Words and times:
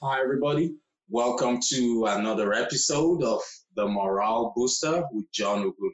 Hi, 0.00 0.20
everybody. 0.20 0.76
Welcome 1.08 1.58
to 1.70 2.04
another 2.06 2.52
episode 2.52 3.24
of 3.24 3.40
The 3.74 3.88
Morale 3.88 4.52
Booster 4.54 5.02
with 5.10 5.24
John 5.32 5.64
Ughulu. 5.64 5.90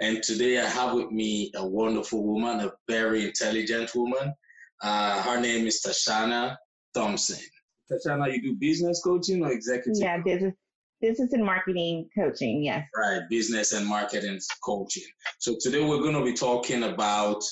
And 0.00 0.22
today 0.22 0.60
I 0.60 0.64
have 0.64 0.94
with 0.94 1.10
me 1.10 1.50
a 1.56 1.66
wonderful 1.66 2.22
woman, 2.22 2.60
a 2.60 2.70
very 2.86 3.24
intelligent 3.24 3.92
woman. 3.96 4.32
Uh, 4.80 5.22
her 5.22 5.40
name 5.40 5.66
is 5.66 5.82
Tashana 5.84 6.56
Thompson. 6.94 7.44
Tashana, 7.90 8.32
you 8.32 8.40
do 8.40 8.54
business 8.60 9.02
coaching 9.02 9.42
or 9.42 9.50
executive? 9.50 10.00
Yeah, 10.00 10.18
business 10.18 10.54
business 11.00 11.32
and 11.32 11.44
marketing 11.44 12.08
coaching. 12.16 12.62
Yes. 12.62 12.84
Right, 12.96 13.22
business 13.28 13.72
and 13.72 13.84
marketing 13.84 14.38
coaching. 14.64 15.02
So 15.40 15.56
today 15.60 15.84
we're 15.84 16.02
going 16.02 16.14
to 16.14 16.24
be 16.24 16.34
talking 16.34 16.84
about 16.84 17.42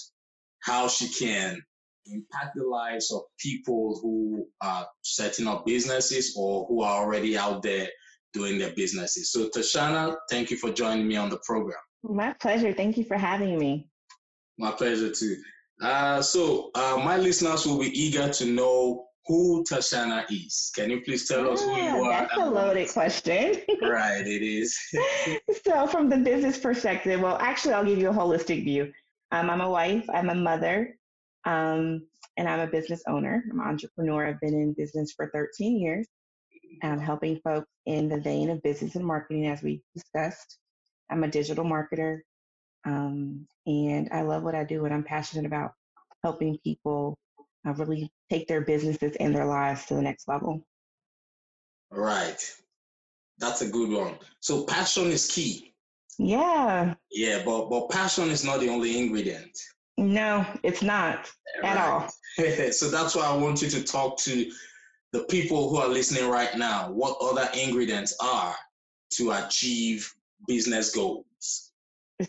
how 0.61 0.87
she 0.87 1.09
can 1.09 1.61
impact 2.13 2.57
the 2.57 2.65
lives 2.65 3.13
of 3.13 3.23
people 3.39 3.99
who 4.03 4.47
are 4.63 4.87
setting 5.03 5.47
up 5.47 5.67
businesses 5.67 6.35
or 6.37 6.67
who 6.67 6.83
are 6.83 7.03
already 7.05 7.37
out 7.37 7.63
there 7.63 7.89
doing 8.33 8.59
their 8.59 8.73
businesses. 8.75 9.33
So 9.33 9.49
Tashana, 9.49 10.17
thank 10.31 10.51
you 10.51 10.57
for 10.57 10.71
joining 10.71 11.09
me 11.09 11.17
on 11.17 11.31
the 11.31 11.39
program. 11.45 11.79
My 12.03 12.33
pleasure. 12.35 12.73
Thank 12.73 12.97
you 12.97 13.05
for 13.05 13.17
having 13.17 13.59
me. 13.59 13.89
My 14.59 14.71
pleasure 14.71 15.11
too. 15.11 15.37
Uh, 15.83 16.23
so 16.23 16.71
uh, 16.75 17.01
my 17.05 17.17
listeners 17.17 17.67
will 17.67 17.79
be 17.79 17.91
eager 17.99 18.29
to 18.33 18.47
know 18.47 19.07
who 19.27 19.65
Tashana 19.65 20.25
is. 20.31 20.71
Can 20.75 20.91
you 20.91 21.01
please 21.01 21.27
tell 21.29 21.51
us 21.51 21.63
who 21.63 21.71
you 21.71 21.91
Ah, 21.91 22.05
are? 22.05 22.11
That's 22.11 22.37
a 22.37 22.47
loaded 22.47 22.89
question. 22.91 23.57
right, 23.83 24.25
it 24.27 24.43
is. 24.43 24.79
so, 25.65 25.87
from 25.89 26.09
the 26.09 26.17
business 26.19 26.59
perspective, 26.59 27.21
well, 27.21 27.37
actually, 27.41 27.75
I'll 27.75 27.85
give 27.85 27.99
you 27.99 28.11
a 28.11 28.15
holistic 28.15 28.65
view. 28.65 28.93
Um, 29.33 29.51
I'm 29.51 29.61
a 29.61 29.69
wife, 29.69 30.07
I'm 30.15 30.31
a 30.31 30.35
mother, 30.35 30.96
um, 31.47 32.07
and 32.37 32.49
I'm 32.49 32.61
a 32.61 32.67
business 32.67 33.03
owner. 33.09 33.45
I'm 33.51 33.61
an 33.61 33.67
entrepreneur. 33.67 34.27
I've 34.27 34.41
been 34.41 34.55
in 34.55 34.75
business 34.75 35.13
for 35.13 35.31
13 35.33 35.81
years. 35.81 36.07
I'm 36.83 37.01
helping 37.01 37.41
folks 37.41 37.69
in 37.87 38.09
the 38.09 38.21
vein 38.21 38.51
of 38.51 38.63
business 38.63 38.97
and 38.97 39.07
marketing, 39.07 39.47
as 39.47 39.63
we 39.63 39.83
discussed. 39.95 40.59
I'm 41.11 41.25
a 41.25 41.29
digital 41.29 41.65
marketer, 41.65 42.21
um, 42.85 43.47
and 43.67 44.09
I 44.13 44.23
love 44.23 44.43
what 44.43 44.55
I 44.55 44.65
do, 44.65 44.85
and 44.85 44.95
I'm 44.95 45.05
passionate 45.05 45.47
about 45.47 45.73
helping 46.25 46.59
people 46.65 47.17
uh, 47.67 47.75
really 47.75 48.11
take 48.31 48.49
their 48.49 48.63
businesses 48.63 49.17
and 49.21 49.35
their 49.35 49.47
lives 49.47 49.87
to 49.87 49.95
the 49.95 50.03
next 50.03 50.29
level. 50.29 50.63
right. 51.91 52.43
That's 53.39 53.63
a 53.63 53.69
good 53.69 53.91
one. 53.91 54.17
So 54.41 54.65
passion 54.65 55.07
is 55.09 55.27
key. 55.29 55.75
Yeah, 56.19 56.95
Yeah, 57.11 57.43
but 57.45 57.69
but 57.71 57.91
passion 57.91 58.31
is 58.31 58.45
not 58.45 58.61
the 58.61 58.69
only 58.71 58.99
ingredient. 58.99 59.57
No, 59.99 60.47
it's 60.63 60.83
not 60.83 61.31
at 61.63 61.79
all. 61.79 62.09
so 62.73 62.91
that's 62.91 63.15
why 63.15 63.27
I 63.27 63.37
want 63.37 63.63
you 63.63 63.69
to 63.71 63.83
talk 63.83 64.19
to 64.21 64.51
the 65.13 65.25
people 65.25 65.71
who 65.71 65.77
are 65.77 65.89
listening 65.89 66.29
right 66.29 66.57
now. 66.57 66.91
What 66.91 67.17
other 67.21 67.49
ingredients 67.55 68.15
are 68.21 68.55
to 69.13 69.33
achieve 69.33 70.13
business 70.47 70.95
goals? 70.95 71.73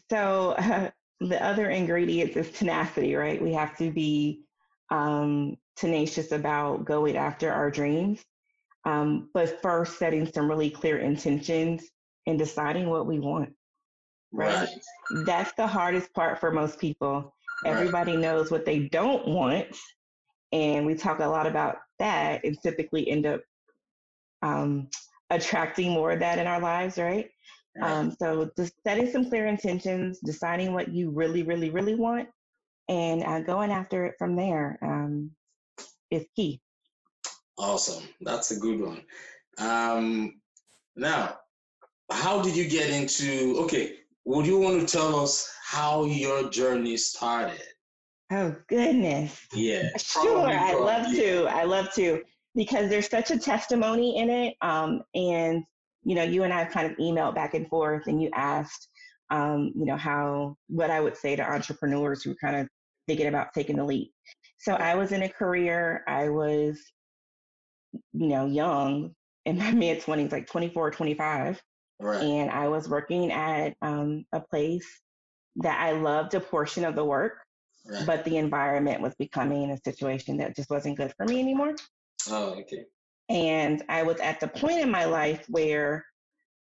So 0.10 0.52
uh, 0.52 0.90
the 1.20 1.44
other 1.44 1.70
ingredients 1.70 2.38
is 2.38 2.52
tenacity, 2.52 3.16
right? 3.16 3.42
We 3.42 3.54
have 3.54 3.78
to 3.78 3.92
be 3.92 4.44
um, 4.90 5.58
tenacious 5.76 6.32
about 6.32 6.86
going 6.86 7.18
after 7.18 7.52
our 7.52 7.70
dreams, 7.70 8.24
um, 8.86 9.30
but 9.34 9.62
first 9.62 10.00
setting 10.00 10.32
some 10.32 10.50
really 10.50 10.70
clear 10.70 11.00
intentions 11.00 11.84
and 12.26 12.40
deciding 12.40 12.90
what 12.90 13.06
we 13.06 13.20
want. 13.20 13.54
Right. 14.32 14.68
That's 15.26 15.54
the 15.54 15.68
hardest 15.68 16.14
part 16.14 16.40
for 16.40 16.52
most 16.52 16.80
people. 16.80 17.34
Right. 17.64 17.74
Everybody 17.74 18.16
knows 18.16 18.52
what 18.52 18.66
they 18.66 18.88
don't 18.90 19.28
want, 19.28 19.68
and 20.52 20.86
we 20.86 20.96
talk 20.96 21.20
a 21.20 21.26
lot 21.26 21.48
about 21.48 21.78
that, 22.00 22.44
and 22.44 22.58
typically 22.62 23.10
end 23.10 23.26
up 23.26 23.42
um, 24.42 24.90
attracting 25.30 25.92
more 25.92 26.12
of 26.12 26.20
that 26.20 26.40
in 26.40 26.48
our 26.48 26.62
lives, 26.62 26.98
right? 26.98 27.30
Right. 27.76 27.92
Um, 27.92 28.16
so 28.20 28.50
just 28.58 28.74
setting 28.86 29.12
some 29.12 29.30
clear 29.30 29.48
intentions, 29.48 30.20
deciding 30.24 30.74
what 30.74 30.90
you 30.90 31.10
really, 31.10 31.44
really, 31.44 31.70
really 31.70 31.96
want, 31.96 32.28
and 32.90 33.24
uh, 33.24 33.42
going 33.42 33.72
after 33.72 34.06
it 34.06 34.16
from 34.18 34.36
there 34.36 34.78
um, 34.82 35.32
is 36.12 36.26
key. 36.36 36.62
Awesome. 37.58 38.04
That's 38.22 38.52
a 38.52 38.60
good 38.60 38.80
one. 38.80 39.02
Um, 39.58 40.42
now, 40.96 41.38
how 42.12 42.42
did 42.42 42.56
you 42.56 42.68
get 42.68 42.90
into? 42.90 43.58
Okay, 43.64 43.96
would 44.28 44.46
you 44.46 44.60
want 44.60 44.82
to 44.82 44.98
tell 44.98 45.22
us 45.22 45.50
how 45.64 46.04
your 46.04 46.50
journey 46.50 46.98
started? 46.98 47.64
Oh 48.30 48.54
goodness. 48.68 49.40
Yeah. 49.54 49.88
Sure, 49.98 50.50
I 50.50 50.74
love 50.74 51.14
yeah. 51.14 51.22
to. 51.22 51.46
I 51.46 51.64
love 51.64 51.94
to 51.94 52.22
because 52.54 52.90
there's 52.90 53.10
such 53.10 53.32
a 53.32 53.40
testimony 53.40 54.18
in 54.18 54.30
it. 54.30 54.56
Um, 54.62 55.02
and 55.16 55.64
you 56.04 56.14
know, 56.14 56.24
you 56.24 56.44
and 56.44 56.52
I 56.52 56.60
have 56.60 56.74
kind 56.74 56.92
of 56.92 56.98
emailed 56.98 57.36
back 57.36 57.54
and 57.54 57.70
forth, 57.70 58.08
and 58.08 58.22
you 58.22 58.30
asked, 58.34 58.90
um, 59.30 59.72
you 59.74 59.86
know, 59.86 59.96
how 59.96 60.58
what 60.68 60.92
I 60.92 61.00
would 61.00 61.16
say 61.16 61.38
to 61.38 61.50
entrepreneurs 61.50 62.22
who 62.22 62.32
are 62.32 62.36
kind 62.42 62.58
of 62.58 62.68
thinking 63.08 63.28
about 63.28 63.54
taking 63.54 63.78
the 63.78 63.86
leap. 63.86 64.12
So 64.58 64.74
I 64.74 64.96
was 64.96 65.14
in 65.14 65.24
a 65.24 65.30
career. 65.30 66.04
I 66.06 66.28
was, 66.28 66.82
you 68.12 68.28
know, 68.28 68.46
young 68.46 69.16
in 69.46 69.58
my 69.58 69.72
mid 69.84 70.02
20s, 70.02 70.34
like 70.34 70.48
24, 70.48 70.92
25 70.92 71.62
Right. 72.00 72.22
and 72.24 72.52
I 72.52 72.68
was 72.68 72.88
working 72.88 73.32
at 73.32 73.76
um, 73.82 74.26
a 74.32 74.40
place 74.40 74.88
that 75.58 75.80
I 75.82 75.92
loved 75.94 76.36
a 76.36 76.40
portion 76.40 76.86
of 76.86 76.96
the 76.96 77.04
work, 77.06 77.34
Right. 77.90 78.06
but 78.06 78.26
the 78.26 78.38
environment 78.38 79.02
was 79.02 79.16
becoming 79.16 79.72
a 79.72 79.78
situation 79.84 80.38
that 80.38 80.56
just 80.56 80.70
wasn't 80.70 80.98
good 80.98 81.14
for 81.18 81.26
me 81.26 81.40
anymore. 81.40 81.76
oh, 82.30 82.56
okay. 82.60 82.84
And 83.30 83.84
I 83.90 84.04
was 84.04 84.18
at 84.20 84.40
the 84.40 84.48
point 84.48 84.80
in 84.80 84.92
my 84.92 85.06
life 85.06 85.46
where 85.50 86.06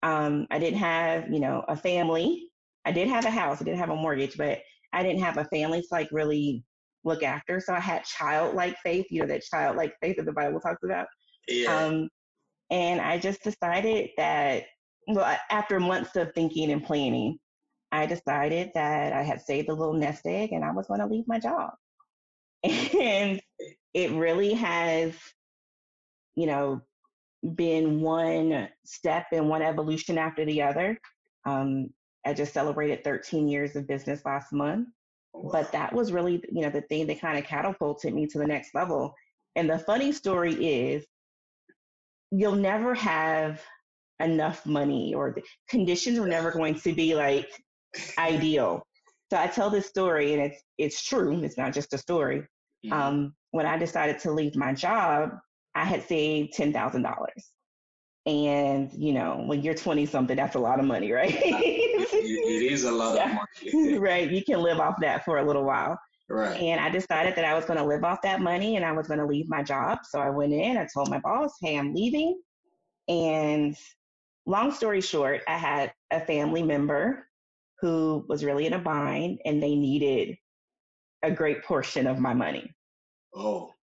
um, 0.02 0.46
I 0.50 0.58
didn't 0.58 0.78
have, 0.78 1.28
you 1.30 1.40
know, 1.40 1.64
a 1.68 1.76
family. 1.76 2.48
I 2.84 2.92
did 2.92 3.08
have 3.08 3.24
a 3.26 3.30
house. 3.30 3.60
I 3.60 3.64
didn't 3.64 3.80
have 3.80 3.90
a 3.90 3.96
mortgage, 3.96 4.36
but 4.36 4.60
I 4.92 5.02
didn't 5.02 5.22
have 5.22 5.36
a 5.38 5.44
family 5.46 5.80
to 5.82 5.88
like 5.90 6.08
really 6.12 6.64
look 7.04 7.22
after. 7.22 7.60
So 7.60 7.74
I 7.74 7.80
had 7.80 8.04
childlike 8.04 8.76
faith, 8.82 9.06
you 9.10 9.20
know, 9.20 9.26
that 9.28 9.42
childlike 9.42 9.94
faith 10.00 10.16
that 10.16 10.26
the 10.26 10.32
Bible 10.32 10.60
talks 10.60 10.82
about. 10.84 11.06
Yeah. 11.48 11.86
Um, 11.86 12.08
and 12.70 13.00
I 13.00 13.18
just 13.18 13.42
decided 13.42 14.10
that, 14.16 14.64
well, 15.08 15.36
after 15.50 15.80
months 15.80 16.16
of 16.16 16.32
thinking 16.34 16.70
and 16.70 16.84
planning, 16.84 17.38
I 17.90 18.06
decided 18.06 18.70
that 18.74 19.12
I 19.12 19.22
had 19.22 19.40
saved 19.40 19.68
a 19.68 19.74
little 19.74 19.94
nest 19.94 20.26
egg 20.26 20.52
and 20.52 20.64
I 20.64 20.72
was 20.72 20.86
going 20.86 21.00
to 21.00 21.06
leave 21.06 21.26
my 21.26 21.38
job. 21.38 21.70
And 22.64 23.40
it 23.94 24.10
really 24.12 24.52
has, 24.52 25.14
you 26.34 26.46
know, 26.46 26.82
been 27.54 28.00
one 28.00 28.68
step 28.84 29.26
and 29.32 29.48
one 29.48 29.62
evolution 29.62 30.18
after 30.18 30.44
the 30.44 30.62
other. 30.62 30.98
Um, 31.46 31.90
I 32.26 32.34
just 32.34 32.52
celebrated 32.52 33.04
13 33.04 33.48
years 33.48 33.76
of 33.76 33.86
business 33.86 34.24
last 34.24 34.52
month 34.52 34.88
but 35.44 35.70
that 35.72 35.92
was 35.92 36.12
really 36.12 36.42
you 36.50 36.62
know 36.62 36.70
the 36.70 36.82
thing 36.82 37.06
that 37.06 37.20
kind 37.20 37.38
of 37.38 37.44
catapulted 37.44 38.14
me 38.14 38.26
to 38.26 38.38
the 38.38 38.46
next 38.46 38.74
level 38.74 39.14
and 39.56 39.68
the 39.68 39.78
funny 39.78 40.12
story 40.12 40.54
is 40.54 41.04
you'll 42.30 42.54
never 42.54 42.94
have 42.94 43.62
enough 44.20 44.64
money 44.66 45.14
or 45.14 45.32
the 45.34 45.42
conditions 45.68 46.18
were 46.18 46.26
never 46.28 46.50
going 46.50 46.74
to 46.74 46.92
be 46.92 47.14
like 47.14 47.48
ideal 48.18 48.82
so 49.30 49.38
i 49.38 49.46
tell 49.46 49.70
this 49.70 49.86
story 49.86 50.34
and 50.34 50.42
it's 50.42 50.62
it's 50.78 51.02
true 51.04 51.42
it's 51.42 51.56
not 51.58 51.72
just 51.72 51.92
a 51.94 51.98
story 51.98 52.42
Mhm. 52.86 52.92
um, 52.92 53.34
when 53.50 53.66
i 53.66 53.76
decided 53.76 54.18
to 54.20 54.30
leave 54.32 54.54
my 54.56 54.72
job 54.72 55.30
i 55.74 55.84
had 55.84 56.02
saved 56.06 56.54
$10000 56.56 57.14
and 58.26 58.92
you 58.92 59.12
know 59.12 59.42
when 59.46 59.62
you're 59.62 59.74
20 59.74 60.06
something 60.06 60.36
that's 60.36 60.54
a 60.56 60.58
lot 60.58 60.78
of 60.78 60.84
money 60.84 61.10
right 61.12 61.34
it, 61.34 62.10
it 62.12 62.72
is 62.72 62.84
a 62.84 62.92
lot 62.92 63.16
Yeah. 63.16 63.38
of 63.66 63.74
money. 63.84 63.98
right 63.98 64.30
you 64.30 64.44
can 64.44 64.60
live 64.60 64.78
off 64.80 64.96
that 65.00 65.24
for 65.24 65.38
a 65.38 65.44
little 65.44 65.64
while 65.64 65.98
right. 66.28 66.60
and 66.60 66.80
I 66.80 66.90
decided 66.90 67.34
that 67.36 67.44
I 67.44 67.54
was 67.54 67.64
going 67.64 67.78
to 67.78 67.84
live 67.84 68.04
off 68.04 68.20
that 68.22 68.40
money 68.40 68.76
and 68.76 68.84
I 68.84 68.92
was 68.92 69.06
going 69.08 69.20
to 69.20 69.26
leave 69.26 69.48
my 69.48 69.62
job. 69.62 70.00
So 70.04 70.20
I 70.20 70.28
went 70.30 70.52
in, 70.52 70.76
I 70.76 70.86
told 70.92 71.08
my 71.08 71.18
boss, 71.20 71.52
hey, 71.62 71.78
I'm 71.78 71.94
leaving. 71.94 72.38
And 73.08 73.74
long 74.48 74.72
story 74.72 75.02
short, 75.02 75.42
I 75.48 75.58
had 75.58 75.94
a 76.12 76.20
family 76.20 76.64
member 76.64 77.28
who 77.80 78.26
was 78.28 78.44
really 78.44 78.66
in 78.66 78.74
a 78.74 78.80
bind 78.80 79.40
and 79.46 79.62
they 79.62 79.76
needed 79.76 80.38
a 81.22 81.30
great 81.32 81.64
portion 81.64 82.06
of 82.06 82.18
my 82.20 82.34
money. 82.34 82.74
Oh, 83.34 83.76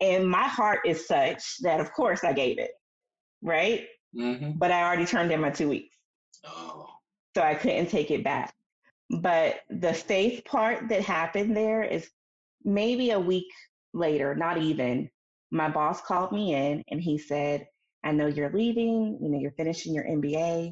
And 0.00 0.28
my 0.28 0.48
heart 0.48 0.80
is 0.86 1.06
such 1.08 1.58
that, 1.62 1.80
of 1.80 1.92
course, 1.92 2.24
I 2.24 2.34
gave 2.34 2.58
it, 2.58 2.72
right? 3.42 3.88
hmm 4.14 4.52
But 4.56 4.72
I 4.72 4.82
already 4.84 5.06
turned 5.06 5.32
in 5.32 5.40
my 5.40 5.50
two 5.50 5.68
weeks. 5.68 5.96
oh, 6.44 7.00
so 7.36 7.42
I 7.42 7.54
couldn't 7.54 7.88
take 7.88 8.10
it 8.10 8.24
back. 8.24 8.54
But 9.20 9.62
the 9.70 9.94
faith 9.94 10.44
part 10.44 10.88
that 10.90 11.02
happened 11.02 11.56
there 11.56 11.82
is 11.84 12.10
maybe 12.64 13.10
a 13.10 13.20
week 13.20 13.48
later, 13.94 14.34
not 14.34 14.58
even, 14.58 15.10
my 15.50 15.68
boss 15.70 16.00
called 16.02 16.32
me 16.32 16.54
in 16.54 16.84
and 16.90 17.00
he 17.00 17.18
said, 17.18 17.68
I 18.04 18.12
know 18.12 18.26
you're 18.26 18.50
leaving, 18.50 19.18
you 19.20 19.28
know, 19.28 19.38
you're 19.38 19.52
finishing 19.52 19.94
your 19.94 20.04
MBA. 20.04 20.70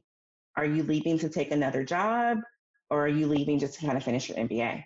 Are 0.57 0.65
you 0.65 0.83
leaving 0.83 1.19
to 1.19 1.29
take 1.29 1.51
another 1.51 1.85
job 1.85 2.39
or 2.91 3.05
are 3.05 3.09
you 3.09 3.27
leaving 3.27 3.59
just 3.59 3.79
to 3.79 3.87
kind 3.87 3.97
of 3.97 4.05
finish 4.05 4.29
your 4.29 4.39
MBA? 4.39 4.83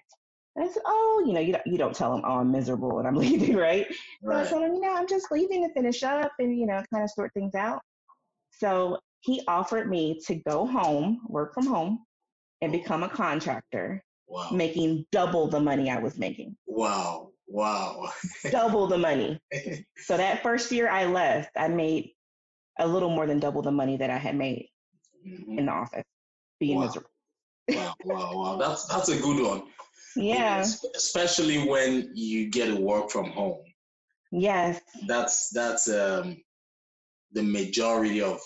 And 0.54 0.64
I 0.64 0.68
said, 0.68 0.82
oh, 0.84 1.24
you 1.26 1.32
know, 1.32 1.40
you 1.40 1.52
don't, 1.52 1.66
you 1.66 1.78
don't 1.78 1.94
tell 1.94 2.14
him, 2.14 2.22
oh, 2.26 2.38
I'm 2.38 2.52
miserable 2.52 2.98
and 2.98 3.08
I'm 3.08 3.14
leaving, 3.26 3.56
right? 3.56 3.86
right. 4.22 4.46
So 4.46 4.56
I 4.56 4.60
told 4.60 4.64
him, 4.64 4.74
you 4.74 4.80
know, 4.80 4.94
I'm 4.94 5.08
just 5.08 5.30
leaving 5.30 5.66
to 5.66 5.72
finish 5.72 6.02
up 6.02 6.32
and, 6.38 6.58
you 6.58 6.66
know, 6.66 6.82
kind 6.92 7.04
of 7.04 7.10
sort 7.10 7.32
things 7.32 7.54
out. 7.54 7.80
So 8.50 8.98
he 9.20 9.42
offered 9.48 9.88
me 9.88 10.20
to 10.26 10.34
go 10.34 10.66
home, 10.66 11.20
work 11.28 11.54
from 11.54 11.66
home, 11.66 12.04
and 12.60 12.74
oh. 12.74 12.78
become 12.78 13.02
a 13.02 13.08
contractor, 13.08 14.02
Wow. 14.28 14.48
making 14.50 15.04
double 15.12 15.46
the 15.48 15.60
money 15.60 15.90
I 15.90 15.98
was 15.98 16.16
making. 16.16 16.56
Wow. 16.66 17.32
Wow. 17.46 18.08
double 18.50 18.86
the 18.86 18.98
money. 18.98 19.38
So 19.98 20.16
that 20.16 20.42
first 20.42 20.72
year 20.72 20.88
I 20.88 21.04
left, 21.04 21.50
I 21.56 21.68
made 21.68 22.12
a 22.78 22.86
little 22.86 23.10
more 23.10 23.26
than 23.26 23.38
double 23.38 23.62
the 23.62 23.70
money 23.70 23.96
that 23.96 24.10
I 24.10 24.19
had 24.19 24.36
made 24.36 24.69
Mhm. 25.26 25.58
in 25.58 25.66
the 25.66 25.72
office, 25.72 26.04
being 26.58 26.78
Wow. 26.78 26.84
miserable. 26.86 27.10
Wow, 27.69 27.94
wow, 28.04 28.36
wow. 28.38 28.56
That's 28.56 28.86
that's 28.86 29.08
a 29.08 29.19
good 29.20 29.44
one. 29.46 29.62
Yeah. 30.16 30.60
Especially 30.94 31.66
when 31.66 32.10
you 32.14 32.50
get 32.50 32.66
to 32.66 32.76
work 32.76 33.10
from 33.10 33.30
home. 33.30 33.64
Yes. 34.30 34.80
That's 35.06 35.48
that's 35.50 35.88
um 35.88 36.42
the 37.32 37.42
majority 37.42 38.20
of 38.20 38.40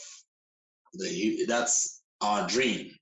the 0.95 1.45
that's 1.47 2.03
our 2.21 2.47
dream. 2.47 2.95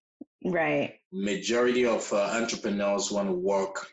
Right. 0.45 1.01
Majority 1.13 1.85
of 1.87 2.11
uh, 2.13 2.23
entrepreneurs 2.41 3.11
want 3.11 3.29
to 3.29 3.35
work 3.35 3.91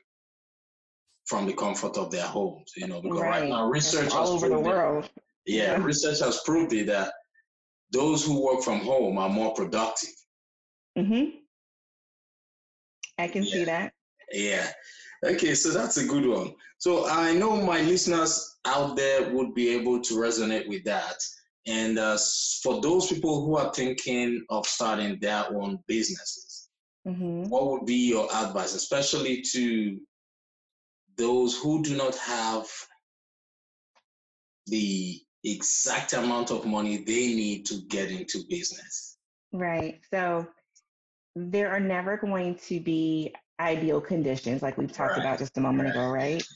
from 1.25 1.45
the 1.47 1.53
comfort 1.53 1.97
of 1.97 2.11
their 2.11 2.25
homes, 2.27 2.71
you 2.75 2.87
know, 2.87 3.01
because 3.01 3.19
right, 3.21 3.41
Right. 3.41 3.49
now 3.49 3.67
research 3.69 4.11
all 4.11 4.27
over 4.29 4.47
the 4.49 4.55
proved 4.55 4.67
it. 4.67 4.69
world. 4.69 5.09
Yeah, 5.45 5.63
Yeah. 5.77 5.83
research 5.83 6.19
has 6.19 6.41
proved 6.45 6.73
it 6.73 6.87
that 6.87 7.13
those 7.91 8.25
who 8.25 8.45
work 8.45 8.63
from 8.63 8.79
home 8.79 9.17
are 9.17 9.29
more 9.29 9.53
productive. 9.53 10.09
Mm-hmm. 10.97 11.37
I 13.17 13.27
can 13.27 13.45
see 13.45 13.63
that. 13.65 13.93
Yeah. 14.31 14.67
Okay, 15.23 15.53
so 15.53 15.69
that's 15.71 15.97
a 15.97 16.05
good 16.05 16.25
one. 16.25 16.53
So 16.77 17.07
I 17.07 17.33
know 17.33 17.61
my 17.61 17.81
listeners 17.81 18.57
out 18.65 18.95
there 18.95 19.31
would 19.33 19.53
be 19.53 19.69
able 19.69 20.01
to 20.01 20.13
resonate 20.15 20.67
with 20.67 20.83
that. 20.85 21.17
And 21.67 21.99
uh, 21.99 22.17
for 22.63 22.81
those 22.81 23.07
people 23.07 23.45
who 23.45 23.57
are 23.57 23.71
thinking 23.71 24.43
of 24.49 24.65
starting 24.65 25.19
their 25.19 25.45
own 25.55 25.79
businesses, 25.87 26.69
hmm 27.05 27.43
what 27.45 27.69
would 27.71 27.85
be 27.85 28.09
your 28.09 28.27
advice, 28.33 28.73
especially 28.75 29.41
to 29.41 29.99
those 31.17 31.57
who 31.57 31.83
do 31.83 31.97
not 31.97 32.15
have 32.15 32.67
the 34.67 35.19
exact 35.43 36.13
amount 36.13 36.51
of 36.51 36.65
money 36.65 36.97
they 36.97 37.33
need 37.33 37.65
to 37.67 37.81
get 37.87 38.11
into 38.11 38.43
business? 38.49 39.17
Right. 39.51 40.01
So 40.11 40.47
there 41.35 41.71
are 41.71 41.79
never 41.79 42.17
going 42.17 42.55
to 42.55 42.79
be 42.79 43.33
ideal 43.59 44.01
conditions 44.01 44.61
like 44.61 44.77
we've 44.77 44.91
talked 44.91 45.11
Right. 45.11 45.19
about 45.25 45.39
just 45.39 45.57
a 45.57 45.61
moment 45.61 45.85
Right. 45.87 45.95
ago, 45.95 46.07
right? 46.07 46.47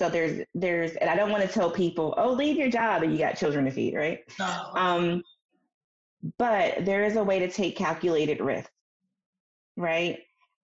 So 0.00 0.08
there's 0.08 0.44
there's 0.54 0.92
and 0.92 1.10
I 1.10 1.16
don't 1.16 1.30
want 1.30 1.42
to 1.42 1.48
tell 1.48 1.70
people, 1.70 2.14
oh, 2.16 2.32
leave 2.32 2.56
your 2.56 2.70
job 2.70 3.02
and 3.02 3.12
you 3.12 3.18
got 3.18 3.36
children 3.36 3.64
to 3.64 3.70
feed, 3.70 3.94
right? 3.94 4.20
No. 4.38 4.70
Um, 4.74 5.24
but 6.38 6.84
there 6.84 7.04
is 7.04 7.16
a 7.16 7.24
way 7.24 7.40
to 7.40 7.50
take 7.50 7.76
calculated 7.76 8.40
risk, 8.40 8.70
right? 9.76 10.20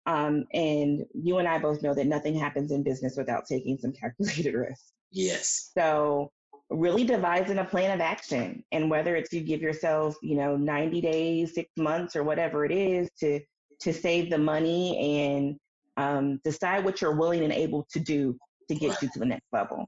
Um, 0.07 0.45
and 0.53 1.05
you 1.15 1.39
and 1.39 1.49
I 1.49 1.59
both 1.59 1.83
know 1.83 1.95
that 1.95 2.07
nothing 2.07 2.35
happens 2.39 2.71
in 2.71 2.83
business 2.83 3.17
without 3.17 3.47
taking 3.47 3.79
some 3.79 3.93
calculated 3.93 4.55
risk. 4.59 4.93
yes. 5.11 5.71
So 5.77 6.31
really 6.75 7.05
devising 7.05 7.59
a 7.59 7.65
plan 7.65 7.91
of 7.91 8.01
action 8.01 8.63
and 8.73 8.91
whether 8.91 9.17
it's 9.17 9.33
you 9.33 9.41
give 9.41 9.63
yourself, 9.63 10.17
you 10.23 10.37
know, 10.37 10.57
90 10.57 11.01
days, 11.01 11.55
six 11.55 11.71
months 11.77 12.17
or 12.17 12.23
whatever 12.23 12.65
it 12.65 12.73
is 12.73 13.09
to 13.21 13.41
to 13.81 13.93
save 13.93 14.31
the 14.31 14.39
money 14.39 15.27
and 15.27 15.57
um, 15.97 16.41
decide 16.45 16.85
what 16.85 17.01
you're 17.01 17.17
willing 17.17 17.43
and 17.43 17.53
able 17.53 17.87
to 17.91 17.99
do 17.99 18.37
to 18.69 18.75
get 18.75 19.01
you 19.03 19.09
to 19.13 19.19
the 19.19 19.27
next 19.27 19.47
level. 19.53 19.87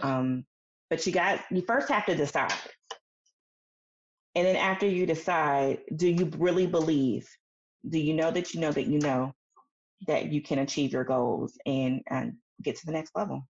Um, 0.00 0.44
but 0.90 1.06
you 1.06 1.12
got 1.12 1.40
you 1.50 1.62
first 1.62 1.88
have 1.88 2.06
to 2.06 2.14
decide. 2.14 2.52
And 4.34 4.46
then 4.46 4.56
after 4.56 4.86
you 4.86 5.06
decide, 5.06 5.78
do 5.96 6.08
you 6.08 6.30
really 6.38 6.66
believe? 6.66 7.28
Do 7.88 7.98
you 7.98 8.14
know 8.14 8.30
that 8.30 8.54
you 8.54 8.60
know 8.60 8.72
that 8.72 8.86
you 8.86 8.98
know 9.00 9.32
that 10.06 10.32
you 10.32 10.42
can 10.42 10.60
achieve 10.60 10.92
your 10.92 11.04
goals 11.04 11.56
and 11.66 12.02
and 12.08 12.34
get 12.62 12.76
to 12.76 12.86
the 12.86 12.92
next 12.92 13.12
level? 13.14 13.46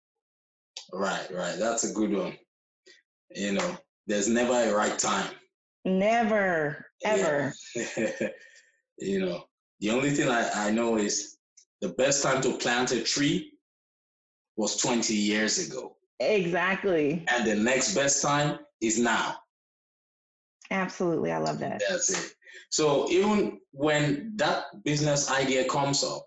Right, 0.94 1.28
right. 1.31 1.57
That's 1.57 1.83
a 1.83 1.94
good 1.94 2.13
one. 2.13 2.38
You 3.35 3.53
know, 3.53 3.77
there's 4.07 4.27
never 4.27 4.53
a 4.53 4.73
right 4.73 4.97
time. 4.97 5.29
Never, 5.83 6.85
ever. 7.05 7.53
Yeah. 7.75 8.29
you 8.97 9.25
know, 9.25 9.43
the 9.81 9.91
only 9.91 10.11
thing 10.11 10.29
I, 10.29 10.67
I 10.67 10.71
know 10.71 10.97
is 10.97 11.37
the 11.81 11.89
best 11.89 12.23
time 12.23 12.41
to 12.41 12.53
plant 12.57 12.91
a 12.91 13.01
tree 13.03 13.51
was 14.55 14.77
20 14.77 15.13
years 15.13 15.67
ago. 15.67 15.97
Exactly. 16.21 17.25
And 17.27 17.45
the 17.45 17.55
next 17.55 17.93
best 17.93 18.21
time 18.21 18.59
is 18.81 18.97
now. 18.97 19.35
Absolutely. 20.71 21.31
I 21.31 21.37
love 21.37 21.59
that. 21.59 21.81
That's 21.87 22.09
it. 22.09 22.33
So 22.69 23.09
even 23.11 23.59
when 23.71 24.33
that 24.37 24.65
business 24.83 25.29
idea 25.29 25.65
comes 25.65 26.03
up, 26.03 26.25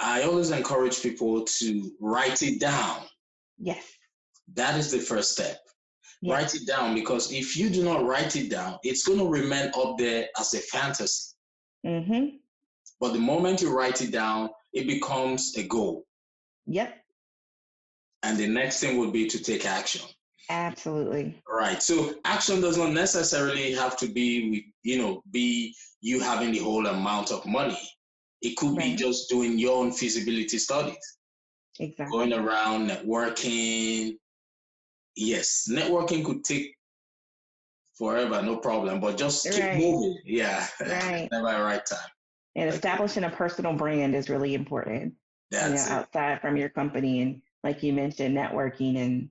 I 0.00 0.22
always 0.22 0.50
encourage 0.50 1.02
people 1.02 1.44
to 1.44 1.90
write 2.00 2.42
it 2.42 2.60
down. 2.60 3.02
Yes. 3.58 3.84
That 4.54 4.78
is 4.78 4.90
the 4.90 4.98
first 4.98 5.32
step. 5.32 5.58
yes. 6.20 6.32
Write 6.32 6.54
it 6.54 6.66
down 6.66 6.94
because 6.94 7.32
if 7.32 7.56
you 7.56 7.70
do 7.70 7.82
not 7.84 8.04
write 8.04 8.36
it 8.36 8.50
down, 8.50 8.78
it's 8.82 9.04
going 9.06 9.18
to 9.18 9.26
remain 9.28 9.70
up 9.76 9.98
there 9.98 10.28
as 10.38 10.54
a 10.54 10.58
fantasy. 10.58 11.34
Mm-hmm. 11.86 12.36
But 13.00 13.12
the 13.12 13.18
moment 13.18 13.62
you 13.62 13.74
write 13.74 14.00
it 14.02 14.12
down, 14.12 14.50
it 14.72 14.86
becomes 14.86 15.56
a 15.56 15.64
goal. 15.64 16.04
Yep. 16.66 16.94
And 18.22 18.38
the 18.38 18.46
next 18.46 18.80
thing 18.80 18.98
would 18.98 19.12
be 19.12 19.26
to 19.26 19.42
take 19.42 19.66
action. 19.66 20.02
Absolutely. 20.48 21.42
Right. 21.48 21.82
So 21.82 22.14
action 22.24 22.60
does 22.60 22.76
not 22.76 22.92
necessarily 22.92 23.72
have 23.72 23.96
to 23.98 24.06
be 24.08 24.72
you 24.82 24.98
know, 24.98 25.22
be 25.30 25.74
you 26.00 26.20
having 26.20 26.52
the 26.52 26.58
whole 26.58 26.86
amount 26.86 27.30
of 27.30 27.44
money. 27.46 27.78
It 28.40 28.56
could 28.56 28.76
be 28.76 28.96
just 28.96 29.28
doing 29.28 29.58
your 29.58 29.76
own 29.78 29.92
feasibility 29.92 30.58
studies, 30.58 31.18
Exactly. 31.78 32.10
going 32.16 32.32
around 32.32 32.90
networking. 32.90 34.16
Yes, 35.16 35.68
networking 35.70 36.24
could 36.24 36.44
take 36.44 36.74
forever, 37.98 38.42
no 38.42 38.56
problem, 38.56 39.00
but 39.00 39.18
just 39.18 39.50
keep 39.50 39.62
Right. 39.62 39.78
moving. 39.78 40.18
Yeah. 40.24 40.66
Right. 40.80 41.28
Never 41.32 41.64
right 41.64 41.84
time. 41.84 42.10
And 42.56 42.68
establishing 42.68 43.24
a 43.24 43.30
personal 43.30 43.74
brand 43.74 44.14
is 44.14 44.28
really 44.28 44.54
important. 44.54 45.14
You 45.52 45.74
know, 45.74 45.84
outside 45.88 46.40
from 46.40 46.56
your 46.56 46.70
company 46.70 47.22
and 47.22 47.42
like 47.62 47.82
you 47.82 47.92
mentioned, 47.92 48.36
networking 48.36 48.96
and 48.98 49.30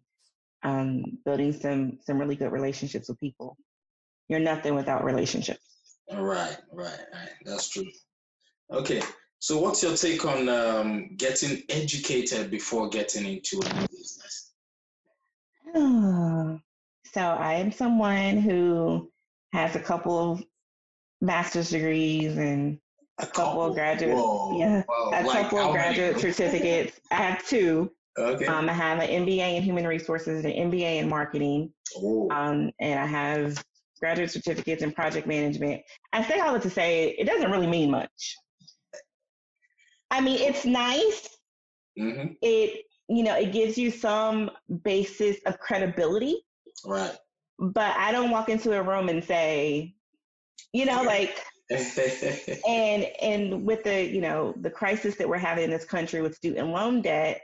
um, 0.63 1.17
building 1.25 1.51
some 1.51 1.99
some 2.01 2.19
really 2.19 2.35
good 2.35 2.51
relationships 2.51 3.09
with 3.09 3.19
people. 3.19 3.57
You're 4.29 4.39
nothing 4.39 4.75
without 4.75 5.03
relationships. 5.03 5.97
All 6.11 6.23
right, 6.23 6.57
right, 6.71 6.99
right. 7.13 7.29
That's 7.43 7.69
true. 7.69 7.87
Okay. 8.71 9.01
So 9.39 9.59
what's 9.59 9.81
your 9.81 9.95
take 9.95 10.23
on 10.25 10.47
um, 10.49 11.15
getting 11.17 11.63
educated 11.69 12.51
before 12.51 12.89
getting 12.89 13.25
into 13.25 13.59
a 13.59 13.73
new 13.73 13.87
business? 13.87 14.50
So 15.75 17.21
I 17.21 17.53
am 17.55 17.71
someone 17.71 18.37
who 18.37 19.11
has 19.53 19.75
a 19.75 19.79
couple 19.79 20.31
of 20.33 20.43
master's 21.21 21.69
degrees 21.69 22.37
and 22.37 22.79
A 23.19 23.27
couple 23.27 23.63
of 23.63 23.73
graduate- 23.75 24.15
Whoa. 24.15 24.57
yeah, 24.57 24.83
a 24.87 25.23
Like 25.23 25.43
couple 25.49 25.59
of 25.59 25.71
graduate 25.73 26.19
certificates. 26.19 26.99
I 27.11 27.15
have 27.15 27.45
two. 27.45 27.91
Okay. 28.17 28.45
Um, 28.45 28.67
I 28.69 28.73
have 28.73 28.99
an 28.99 29.09
MBA 29.09 29.55
in 29.57 29.63
human 29.63 29.85
resources 29.87 30.43
and 30.43 30.53
an 30.53 30.71
MBA 30.71 30.97
in 30.99 31.07
marketing, 31.07 31.71
um, 32.31 32.71
and 32.79 32.99
I 32.99 33.05
have 33.05 33.63
graduate 33.99 34.31
certificates 34.31 34.81
in 34.81 34.91
project 34.91 35.27
management. 35.27 35.81
I 36.11 36.23
say 36.27 36.39
all 36.39 36.53
that 36.53 36.63
to 36.63 36.69
say 36.69 37.09
it 37.09 37.25
doesn't 37.25 37.51
really 37.51 37.67
mean 37.67 37.91
much. 37.91 38.35
I 40.09 40.19
mean, 40.19 40.39
it's 40.41 40.65
nice. 40.65 41.29
Mm-hmm. 41.97 42.33
It 42.41 42.85
you 43.15 43.23
know 43.23 43.35
it 43.35 43.51
gives 43.51 43.77
you 43.77 43.91
some 43.91 44.49
basis 44.83 45.37
of 45.45 45.59
credibility, 45.59 46.41
Right. 46.85 47.15
but 47.59 47.95
I 47.97 48.11
don't 48.11 48.31
walk 48.31 48.49
into 48.49 48.71
a 48.77 48.81
room 48.81 49.09
and 49.09 49.23
say, 49.23 49.95
you 50.73 50.85
know, 50.85 51.03
like 51.03 51.37
and 52.67 53.03
and 53.21 53.65
with 53.65 53.83
the 53.83 54.03
you 54.05 54.21
know 54.21 54.53
the 54.61 54.69
crisis 54.69 55.15
that 55.15 55.27
we're 55.27 55.37
having 55.37 55.63
in 55.65 55.69
this 55.69 55.85
country 55.85 56.21
with 56.21 56.35
student 56.35 56.67
loan 56.69 57.01
debt 57.01 57.39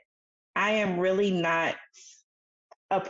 i 0.57 0.69
am 0.71 0.99
really 0.99 1.31
not 1.31 1.75
a, 2.91 3.01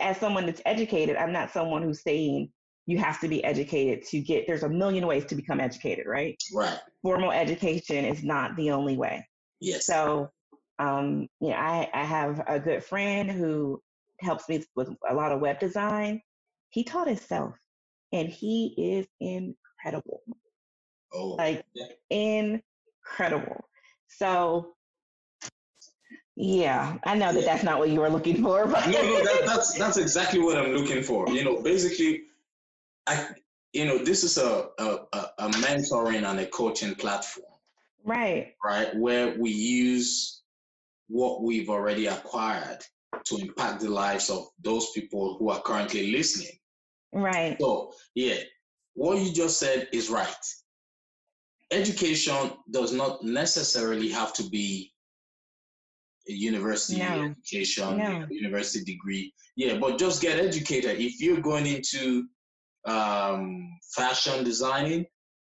as 0.00 0.18
someone 0.18 0.46
that's 0.46 0.60
educated 0.66 1.16
i'm 1.16 1.32
not 1.32 1.52
someone 1.52 1.82
who's 1.82 2.02
saying 2.02 2.50
you 2.86 2.98
have 2.98 3.20
to 3.20 3.28
be 3.28 3.42
educated 3.44 4.04
to 4.04 4.18
get 4.20 4.46
there's 4.48 4.64
a 4.64 4.68
million 4.68 5.06
ways 5.06 5.24
to 5.24 5.36
become 5.36 5.60
educated 5.60 6.06
right 6.06 6.42
right. 6.52 6.78
formal 7.02 7.30
education 7.30 8.04
is 8.04 8.24
not 8.24 8.56
the 8.56 8.70
only 8.72 8.96
way 8.96 9.24
Yes. 9.60 9.86
so 9.86 10.28
um 10.78 11.28
you 11.40 11.50
know 11.50 11.56
i 11.56 11.88
i 11.94 12.04
have 12.04 12.42
a 12.48 12.58
good 12.58 12.82
friend 12.82 13.30
who 13.30 13.80
helps 14.20 14.48
me 14.48 14.64
with 14.74 14.88
a 15.08 15.14
lot 15.14 15.32
of 15.32 15.40
web 15.40 15.58
design 15.58 16.20
he 16.70 16.82
taught 16.84 17.06
himself 17.06 17.54
and 18.12 18.28
he 18.28 18.74
is 18.76 19.06
incredible 19.20 20.22
oh. 21.14 21.34
like 21.38 21.64
Yeah. 21.74 21.86
incredible. 22.10 23.64
So, 24.08 24.74
yeah, 26.36 26.98
I 27.04 27.14
know 27.16 27.32
that 27.32 27.40
yeah. 27.40 27.46
that's 27.46 27.64
not 27.64 27.78
what 27.78 27.90
you 27.90 28.00
were 28.00 28.10
looking 28.10 28.42
for. 28.42 28.66
But 28.70 28.86
no, 28.86 29.02
no, 29.02 29.24
that, 29.24 29.42
that's 29.46 29.74
that's 29.74 29.96
exactly 29.96 30.40
what 30.40 30.56
I'm 30.58 30.72
looking 30.72 31.02
for. 31.02 31.28
You 31.28 31.44
know, 31.44 31.62
basically, 31.62 32.24
I, 33.06 33.28
you 33.72 33.84
know, 33.84 33.98
this 33.98 34.24
is 34.24 34.38
a 34.38 34.68
a, 34.78 34.98
a 35.38 35.48
mentoring 35.48 36.24
and 36.28 36.40
a 36.40 36.46
coaching 36.46 36.94
platform, 36.94 37.52
right? 38.04 38.54
Right, 38.64 38.94
where 38.96 39.36
we 39.38 39.50
use 39.50 40.42
what 41.08 41.42
we've 41.42 41.68
already 41.68 42.06
acquired 42.06 42.78
to 43.26 43.36
impact 43.36 43.80
the 43.80 43.90
lives 43.90 44.30
of 44.30 44.46
those 44.62 44.90
people 44.90 45.36
who 45.38 45.50
are 45.50 45.60
currently 45.62 46.10
listening. 46.10 46.58
Right. 47.12 47.56
So, 47.60 47.92
yeah, 48.14 48.38
what 48.94 49.18
you 49.18 49.32
just 49.32 49.58
said 49.58 49.88
is 49.92 50.10
right. 50.10 50.34
Education 51.70 52.52
does 52.70 52.92
not 52.92 53.24
necessarily 53.24 54.08
have 54.10 54.32
to 54.34 54.44
be 54.44 54.92
a 56.28 56.32
university 56.32 57.00
no. 57.00 57.22
education, 57.22 57.98
no. 57.98 58.26
university 58.30 58.84
degree. 58.84 59.32
Yeah, 59.56 59.78
but 59.78 59.98
just 59.98 60.22
get 60.22 60.38
educated. 60.38 60.98
If 60.98 61.20
you're 61.20 61.40
going 61.40 61.66
into 61.66 62.24
um, 62.86 63.68
fashion 63.94 64.44
designing, 64.44 65.06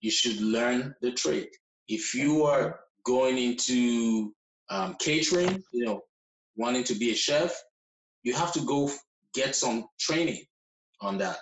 you 0.02 0.12
should 0.12 0.40
learn 0.42 0.94
the 1.02 1.12
trade. 1.12 1.50
If 1.88 2.14
you 2.14 2.44
are 2.44 2.80
going 3.06 3.38
into 3.38 4.34
um, 4.70 4.96
catering, 5.00 5.64
you 5.74 5.86
know, 5.86 6.02
wanting 6.56 6.84
to 6.86 6.96
be 6.96 7.12
a 7.12 7.16
chef, 7.16 7.56
you 8.24 8.34
have 8.34 8.52
to 8.54 8.62
go 8.62 8.92
get 9.34 9.56
some 9.56 9.86
training 10.00 10.44
on 11.02 11.18
that. 11.20 11.38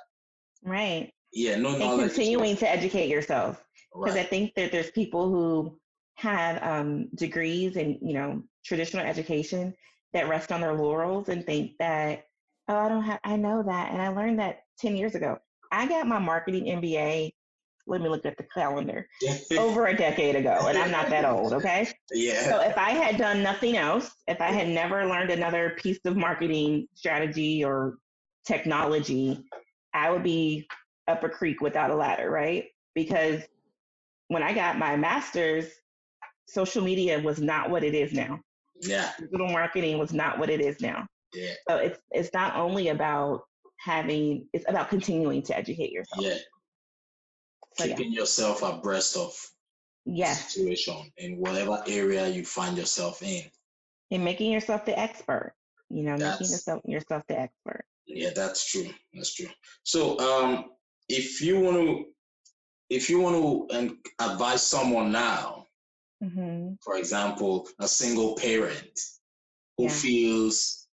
Right. 0.64 1.12
Yeah, 1.32 1.58
no 1.58 1.78
knowledge. 1.78 2.02
And 2.02 2.14
continuing 2.14 2.58
to 2.58 2.70
educate 2.70 3.10
yourself. 3.10 3.64
Because 3.94 4.16
right. 4.16 4.26
I 4.26 4.30
think 4.30 4.54
that 4.56 4.72
there's 4.72 4.92
people 4.92 5.30
who 5.30 5.78
have 6.16 6.62
um, 6.64 7.08
degrees 7.16 7.78
in, 7.78 7.98
you 8.02 8.14
know, 8.14 8.44
traditional 8.66 9.06
education 9.06 9.74
that 10.14 10.28
rest 10.28 10.52
on 10.52 10.62
their 10.62 10.74
laurels 10.74 11.30
and 11.30 11.46
think 11.46 11.72
that, 11.80 12.26
oh, 12.68 12.76
I 12.76 12.90
don't 12.90 13.04
have, 13.04 13.20
I 13.24 13.36
know 13.36 13.64
that. 13.64 13.92
And 13.92 14.02
I 14.02 14.10
learned 14.10 14.40
that 14.40 14.60
10 14.80 14.96
years 14.96 15.16
ago. 15.16 15.38
I 15.72 15.88
got 15.88 16.08
my 16.08 16.20
marketing 16.20 16.66
MBA 16.66 17.32
let 17.88 18.02
me 18.02 18.10
look 18.10 18.26
at 18.26 18.38
the 18.38 18.44
calendar. 18.44 19.08
Over 19.58 19.88
a 19.88 19.96
decade 19.96 20.36
ago 20.36 20.66
and 20.68 20.78
i'm 20.78 20.92
not 20.92 21.10
that 21.10 21.26
old 21.30 21.54
okay? 21.54 21.88
Yeah. 22.12 22.44
So 22.44 22.62
if 22.62 22.78
i 22.78 22.92
had 22.92 23.18
done 23.18 23.44
nothing 23.44 23.78
else 23.78 24.12
if 24.28 24.42
i 24.42 24.52
had 24.52 24.68
never 24.68 25.06
learned 25.06 25.32
another 25.32 25.76
piece 25.78 26.00
of 26.06 26.16
marketing 26.16 26.88
strategy 26.96 27.64
or 27.64 27.98
technology 28.46 29.44
i 29.94 30.10
would 30.12 30.24
be 30.24 30.68
up 31.08 31.24
a 31.24 31.30
creek 31.30 31.62
without 31.62 31.92
a 31.92 31.96
ladder 31.96 32.30
right? 32.30 32.66
Because 32.94 33.42
when 34.28 34.44
i 34.44 34.54
got 34.54 34.78
my 34.78 34.96
master's 34.96 35.66
social 36.48 36.84
media 36.84 37.20
was 37.20 37.40
not 37.40 37.70
what 37.70 37.84
it 37.84 37.96
is 37.96 38.14
now. 38.14 38.40
Yeah. 38.82 39.10
Digital 39.20 39.50
marketing 39.50 39.98
was 39.98 40.14
not 40.14 40.38
what 40.38 40.50
it 40.50 40.62
is 40.62 40.80
now. 40.80 41.08
Yeah. 41.34 41.54
So 41.68 41.78
it's 41.78 42.00
it's 42.12 42.30
not 42.34 42.56
only 42.56 42.90
about 42.90 43.44
having 43.80 44.48
it's 44.54 44.66
about 44.68 44.90
continuing 44.90 45.42
to 45.44 45.58
educate 45.58 45.92
yourself. 45.92 46.24
Yeah 46.24 46.38
keeping 47.78 48.12
yeah. 48.12 48.22
yourself 48.22 48.62
abreast 48.64 49.18
of 49.18 49.34
yes. 50.06 50.54
situation 50.54 51.12
in 51.18 51.38
whatever 51.38 51.84
area 51.88 52.28
you 52.28 52.46
find 52.46 52.78
yourself 52.78 53.22
in. 53.24 53.44
And 54.12 54.24
making 54.24 54.52
yourself 54.52 54.86
the 54.86 54.98
expert. 54.98 55.54
You 55.90 56.04
know, 56.04 56.18
that's, 56.18 56.42
making 56.42 56.52
yourself 56.52 56.82
yourself 56.86 57.24
the 57.28 57.40
expert. 57.40 57.86
Yeah, 58.08 58.30
that's 58.36 58.70
true. 58.72 58.90
That's 59.14 59.34
true. 59.34 59.50
So 59.84 60.20
um 60.20 60.66
if 61.10 61.42
you 61.42 61.60
want 61.60 61.78
to 61.78 62.06
if 62.90 63.10
you 63.10 63.20
want 63.20 63.70
to 63.72 63.98
advise 64.20 64.62
someone 64.62 65.12
now, 65.12 65.66
mm-hmm. 66.24 66.74
for 66.84 66.98
example, 66.98 67.68
a 67.80 67.88
single 67.88 68.36
parent 68.36 69.00
who 69.78 69.86
yeah. 69.86 69.90
feels, 69.90 70.88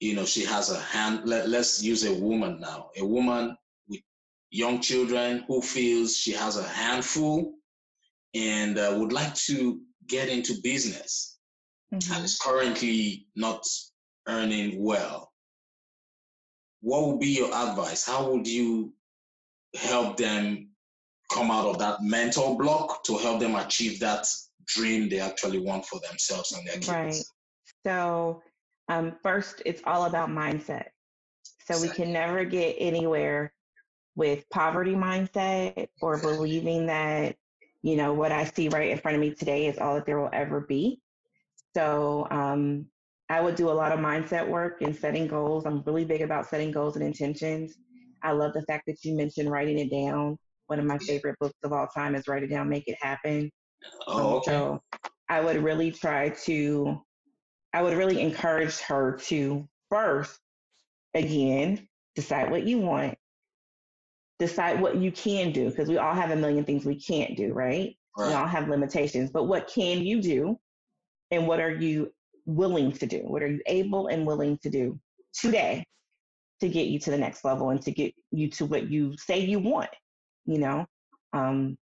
you 0.00 0.14
know, 0.14 0.24
she 0.24 0.44
has 0.44 0.70
a 0.70 0.80
hand. 0.80 1.20
Let, 1.24 1.48
let's 1.48 1.82
use 1.82 2.04
a 2.04 2.14
woman 2.14 2.60
now. 2.60 2.90
A 2.96 3.04
woman 3.04 3.56
young 4.54 4.80
children 4.80 5.44
who 5.48 5.60
feels 5.60 6.16
she 6.16 6.30
has 6.30 6.56
a 6.56 6.62
handful 6.62 7.54
and 8.34 8.78
uh, 8.78 8.94
would 8.96 9.12
like 9.12 9.34
to 9.34 9.80
get 10.06 10.28
into 10.28 10.54
business 10.62 11.38
mm-hmm. 11.92 12.12
and 12.12 12.24
is 12.24 12.38
currently 12.38 13.26
not 13.34 13.66
earning 14.28 14.80
well. 14.80 15.32
What 16.82 17.08
would 17.08 17.18
be 17.18 17.30
your 17.30 17.48
advice? 17.52 18.06
How 18.06 18.30
would 18.30 18.46
you 18.46 18.92
help 19.74 20.16
them 20.16 20.68
come 21.32 21.50
out 21.50 21.66
of 21.66 21.80
that 21.80 22.02
mental 22.02 22.56
block 22.56 23.02
to 23.04 23.18
help 23.18 23.40
them 23.40 23.56
achieve 23.56 23.98
that 23.98 24.24
dream 24.66 25.08
they 25.08 25.18
actually 25.18 25.58
want 25.58 25.84
for 25.84 25.98
themselves 26.08 26.52
and 26.52 26.64
their 26.64 26.74
kids? 26.74 26.88
Right. 26.88 27.24
So, 27.84 28.40
um, 28.88 29.16
first, 29.20 29.62
it's 29.66 29.82
all 29.84 30.04
about 30.04 30.28
mindset. 30.28 30.90
So, 31.66 31.80
we 31.80 31.88
can 31.88 32.12
never 32.12 32.44
get 32.44 32.76
anywhere 32.78 33.53
with 34.16 34.48
poverty 34.50 34.94
mindset 34.94 35.88
or 36.00 36.18
believing 36.18 36.86
that, 36.86 37.36
you 37.82 37.96
know, 37.96 38.14
what 38.14 38.32
I 38.32 38.44
see 38.44 38.68
right 38.68 38.90
in 38.90 38.98
front 38.98 39.16
of 39.16 39.20
me 39.20 39.34
today 39.34 39.66
is 39.66 39.78
all 39.78 39.94
that 39.94 40.06
there 40.06 40.20
will 40.20 40.30
ever 40.32 40.60
be. 40.60 41.00
So 41.74 42.26
um, 42.30 42.86
I 43.28 43.40
would 43.40 43.56
do 43.56 43.70
a 43.70 43.72
lot 43.72 43.92
of 43.92 43.98
mindset 43.98 44.46
work 44.46 44.82
and 44.82 44.94
setting 44.94 45.26
goals. 45.26 45.66
I'm 45.66 45.82
really 45.82 46.04
big 46.04 46.22
about 46.22 46.48
setting 46.48 46.70
goals 46.70 46.96
and 46.96 47.04
intentions. 47.04 47.74
I 48.22 48.32
love 48.32 48.52
the 48.54 48.62
fact 48.62 48.84
that 48.86 49.04
you 49.04 49.16
mentioned 49.16 49.50
writing 49.50 49.78
it 49.78 49.90
down. 49.90 50.38
One 50.68 50.78
of 50.78 50.86
my 50.86 50.98
favorite 50.98 51.36
books 51.40 51.58
of 51.62 51.72
all 51.72 51.86
time 51.88 52.14
is 52.14 52.26
Write 52.26 52.42
It 52.42 52.48
Down, 52.48 52.68
Make 52.68 52.84
It 52.86 52.96
Happen. 53.00 53.50
Oh, 54.06 54.36
okay. 54.36 54.52
So 54.52 54.82
I 55.28 55.40
would 55.40 55.62
really 55.62 55.90
try 55.90 56.30
to, 56.44 57.02
I 57.74 57.82
would 57.82 57.96
really 57.96 58.20
encourage 58.20 58.78
her 58.80 59.18
to 59.26 59.68
first, 59.90 60.38
again, 61.12 61.86
decide 62.14 62.50
what 62.50 62.64
you 62.66 62.78
want, 62.78 63.13
decide 64.38 64.80
what 64.80 64.96
you 64.96 65.12
can 65.12 65.52
do 65.52 65.70
because 65.70 65.88
we 65.88 65.98
all 65.98 66.14
have 66.14 66.30
a 66.30 66.36
million 66.36 66.64
things 66.64 66.84
we 66.84 67.00
can't 67.00 67.36
do, 67.36 67.52
right? 67.52 67.96
right? 68.16 68.28
We 68.28 68.34
all 68.34 68.46
have 68.46 68.68
limitations, 68.68 69.30
but 69.30 69.44
what 69.44 69.68
can 69.68 70.02
you 70.02 70.20
do 70.20 70.58
and 71.30 71.46
what 71.46 71.60
are 71.60 71.70
you 71.70 72.12
willing 72.46 72.92
to 72.92 73.06
do? 73.06 73.18
What 73.18 73.42
are 73.42 73.48
you 73.48 73.60
able 73.66 74.08
and 74.08 74.26
willing 74.26 74.58
to 74.58 74.70
do 74.70 74.98
today 75.32 75.84
to 76.60 76.68
get 76.68 76.86
you 76.86 76.98
to 77.00 77.10
the 77.10 77.18
next 77.18 77.44
level 77.44 77.70
and 77.70 77.80
to 77.82 77.90
get 77.90 78.14
you 78.30 78.48
to 78.50 78.66
what 78.66 78.90
you 78.90 79.16
say 79.16 79.40
you 79.40 79.58
want, 79.58 79.90
you 80.46 80.58
know? 80.58 80.86
Um, 81.32 81.76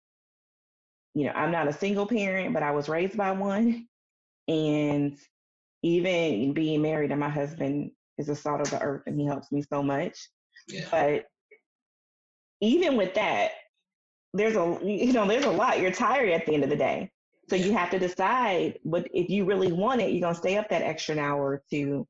you 1.13 1.25
know, 1.25 1.31
I'm 1.33 1.51
not 1.51 1.67
a 1.67 1.73
single 1.73 2.05
parent, 2.05 2.53
but 2.53 2.63
I 2.63 2.71
was 2.71 2.87
raised 2.87 3.17
by 3.17 3.31
one. 3.31 3.87
And 4.47 5.17
even 5.83 6.53
being 6.53 6.81
married 6.81 7.11
and 7.11 7.19
my 7.19 7.29
husband 7.29 7.91
is 8.17 8.29
a 8.29 8.35
salt 8.35 8.61
of 8.61 8.69
the 8.69 8.81
earth 8.81 9.03
and 9.07 9.19
he 9.19 9.25
helps 9.25 9.51
me 9.51 9.61
so 9.61 9.81
much. 9.83 10.29
Yeah. 10.67 10.85
But 10.91 11.25
even 12.61 12.95
with 12.95 13.13
that, 13.15 13.51
there's 14.33 14.55
a 14.55 14.79
you 14.83 15.11
know 15.11 15.27
there's 15.27 15.45
a 15.45 15.51
lot. 15.51 15.79
You're 15.79 15.91
tired 15.91 16.29
at 16.29 16.45
the 16.45 16.53
end 16.53 16.63
of 16.63 16.69
the 16.69 16.75
day, 16.75 17.11
so 17.49 17.55
you 17.55 17.73
have 17.73 17.89
to 17.89 17.99
decide 17.99 18.79
what 18.83 19.07
if 19.13 19.29
you 19.29 19.43
really 19.45 19.71
want 19.71 20.01
it. 20.01 20.11
You're 20.11 20.21
gonna 20.21 20.35
stay 20.35 20.57
up 20.57 20.69
that 20.69 20.83
extra 20.83 21.17
hour 21.17 21.61
to 21.71 22.07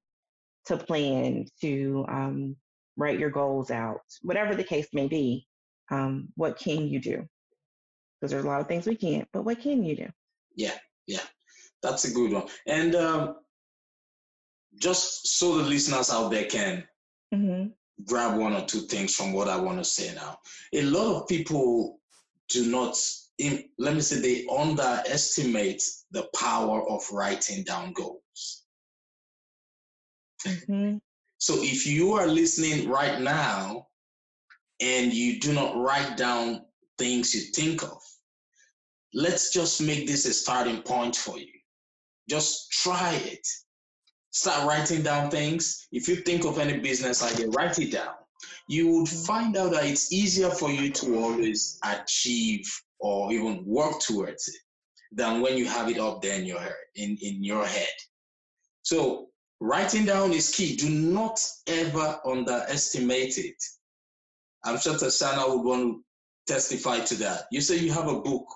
to 0.68 0.78
plan, 0.78 1.48
to 1.62 2.06
um, 2.08 2.56
write 2.98 3.18
your 3.18 3.32
goals 3.32 3.72
out, 3.72 4.02
whatever 4.22 4.54
the 4.54 4.64
case 4.64 4.88
may 4.94 5.08
be. 5.08 5.48
Um, 5.90 6.30
what 6.36 6.60
can 6.60 6.88
you 6.88 7.00
do? 7.00 7.28
Because 8.20 8.32
there's 8.32 8.46
a 8.46 8.48
lot 8.48 8.62
of 8.62 8.68
things 8.68 8.86
we 8.86 8.96
can't, 8.96 9.28
but 9.34 9.44
what 9.44 9.60
can 9.60 9.84
you 9.84 9.96
do? 9.96 10.08
Yeah, 10.56 10.78
yeah, 11.08 11.24
that's 11.82 12.06
a 12.06 12.14
good 12.14 12.32
one. 12.32 12.48
And 12.68 12.94
um, 12.96 13.36
just 14.80 15.40
so 15.40 15.58
the 15.58 15.64
listeners 15.64 16.12
out 16.12 16.30
there 16.30 16.46
can 16.46 16.84
mm-hmm 17.34 17.70
grab 18.06 18.38
one 18.38 18.54
or 18.54 18.66
two 18.66 18.82
things 18.82 19.16
from 19.16 19.34
what 19.34 19.48
I 19.48 19.58
want 19.58 19.78
to 19.78 19.84
say 19.84 20.14
now. 20.16 20.40
A 20.74 20.82
lot 20.84 21.22
of 21.22 21.28
people 21.28 22.00
do 22.50 22.70
not, 22.70 22.98
let 23.78 23.96
me 23.96 24.02
say, 24.02 24.20
they 24.20 24.46
underestimate 24.48 25.84
the 26.12 26.28
power 26.36 26.88
of 26.90 27.02
writing 27.12 27.64
down 27.64 27.94
goals. 27.94 28.66
Mm-hmm. 30.46 30.98
So 31.38 31.56
if 31.58 31.86
you 31.88 32.14
are 32.14 32.28
listening 32.28 32.90
right 32.90 33.20
now 33.22 33.88
and 34.80 35.14
you 35.14 35.40
do 35.40 35.54
not 35.54 35.76
write 35.76 36.18
down 36.18 36.66
things 36.98 37.34
you 37.34 37.42
think 37.54 37.84
of, 37.84 38.02
let's 39.14 39.52
just 39.52 39.82
make 39.82 40.08
this 40.08 40.26
a 40.26 40.34
starting 40.34 40.82
point 40.82 41.16
for 41.16 41.38
you. 41.38 41.52
Just 42.30 42.72
try 42.72 43.14
it 43.14 43.48
start 44.32 44.68
writing 44.68 45.04
down 45.04 45.30
things. 45.30 45.88
If 45.92 46.08
you 46.08 46.18
think 46.18 46.46
of 46.46 46.58
any 46.58 46.80
business 46.80 47.24
idea, 47.24 47.50
write 47.50 47.80
it 47.80 47.92
down. 47.92 48.16
You 48.68 48.88
would 48.88 49.08
mm-hmm. 49.08 49.26
find 49.26 49.58
out 49.58 49.72
that 49.72 49.86
it's 49.86 50.12
easier 50.12 50.50
for 50.50 50.72
you 50.72 50.90
to 50.92 51.18
always 51.18 51.80
achieve 51.84 52.68
or 53.00 53.32
even 53.32 53.64
work 53.66 54.00
towards 54.00 54.48
it 54.48 54.56
than 55.12 55.42
when 55.42 55.58
you 55.58 55.66
have 55.66 55.90
it 55.90 56.00
up 56.00 56.22
there 56.22 56.40
in 56.40 56.46
your 56.46 56.60
head. 56.60 56.74
In, 56.96 57.18
in 57.22 57.44
your 57.44 57.66
head. 57.66 57.88
So 58.84 59.28
writing 59.60 60.06
down 60.06 60.32
is 60.32 60.54
key. 60.54 60.76
Do 60.76 60.90
not 60.90 61.40
ever 61.68 62.20
underestimate 62.26 63.38
it. 63.38 63.62
I'm 64.64 64.80
sure 64.80 64.94
Tashana 64.94 65.50
would 65.50 65.64
want 65.64 65.82
to 65.82 66.54
testify 66.54 67.00
to 67.00 67.16
that. 67.16 67.44
You 67.52 67.62
say 67.62 67.78
you 67.78 67.92
have 67.92 68.08
a 68.08 68.22
book 68.22 68.48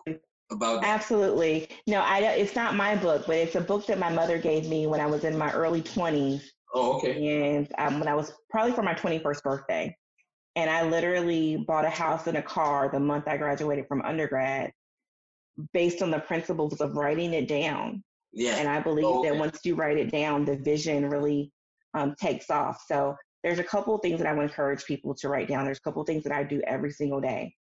about 0.52 0.82
that? 0.82 0.88
Absolutely. 0.88 1.70
No, 1.88 2.00
I 2.02 2.20
it's 2.20 2.56
not 2.56 2.76
my 2.76 2.96
book, 2.96 3.26
but 3.28 3.36
it's 3.38 3.56
a 3.56 3.62
book 3.62 3.86
that 3.88 4.00
my 4.00 4.10
mother 4.10 4.38
gave 4.38 4.68
me 4.68 4.88
when 4.88 5.00
I 5.02 5.06
was 5.08 5.24
in 5.24 5.38
my 5.38 5.52
early 5.54 5.82
20s. 5.82 6.44
Oh, 6.74 6.98
okay. 6.98 7.56
And 7.56 7.72
um, 7.78 8.00
when 8.00 8.08
I 8.08 8.16
was 8.16 8.34
probably 8.50 8.74
for 8.74 8.84
my 8.84 8.94
21st 8.94 9.42
birthday. 9.44 9.98
And 10.58 10.70
I 10.70 10.84
literally 10.84 11.58
bought 11.68 11.86
a 11.86 11.90
house 11.90 12.28
and 12.28 12.38
a 12.38 12.42
car 12.42 12.90
the 12.92 13.00
month 13.00 13.28
I 13.28 13.38
graduated 13.38 13.88
from 13.88 14.02
undergrad 14.04 14.72
based 15.74 16.02
on 16.02 16.12
the 16.12 16.20
principles 16.20 16.80
of 16.82 16.96
writing 16.96 17.34
it 17.34 17.48
down. 17.48 18.04
Yeah. 18.34 18.56
And 18.58 18.68
I 18.68 18.80
believe 18.82 19.06
Oh, 19.06 19.24
that 19.24 19.36
once 19.38 19.60
you 19.64 19.76
write 19.76 19.98
it 19.98 20.12
down, 20.12 20.46
the 20.46 20.58
vision 20.58 21.10
really 21.10 21.52
um, 21.94 22.16
takes 22.20 22.50
off. 22.50 22.84
So 22.88 23.16
there's 23.44 23.60
a 23.60 23.64
couple 23.64 23.96
of 23.96 24.02
things 24.02 24.20
that 24.20 24.28
I 24.28 24.34
would 24.34 24.44
encourage 24.44 24.86
people 24.86 25.14
to 25.16 25.30
write 25.30 25.48
down. 25.48 25.66
There's 25.66 25.78
a 25.78 25.82
couple 25.82 26.02
of 26.02 26.08
things 26.08 26.24
that 26.24 26.34
I 26.34 26.44
do 26.44 26.62
every 26.68 26.92
single 26.92 27.22
day. 27.22 27.54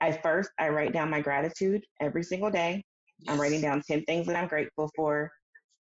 I 0.00 0.12
first 0.12 0.50
I 0.58 0.68
write 0.68 0.92
down 0.92 1.10
my 1.10 1.20
gratitude 1.20 1.82
every 2.00 2.22
single 2.22 2.50
day. 2.50 2.84
I'm 3.26 3.40
writing 3.40 3.60
down 3.60 3.82
10 3.86 4.04
things 4.04 4.26
that 4.26 4.36
I'm 4.36 4.48
grateful 4.48 4.90
for. 4.96 5.30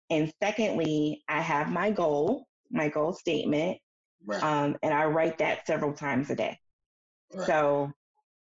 And 0.10 0.32
secondly, 0.44 1.24
I 1.30 1.42
have 1.42 1.72
my 1.72 1.92
goal, 1.92 2.46
my 2.72 2.90
goal 2.90 3.14
statement, 3.14 3.78
Right. 4.26 4.44
um, 4.44 4.78
and 4.84 4.94
I 4.94 5.06
write 5.06 5.38
that 5.40 5.66
several 5.66 5.94
times 5.94 6.30
a 6.30 6.36
day. 6.36 6.60
right. 7.34 7.48
So, 7.48 7.92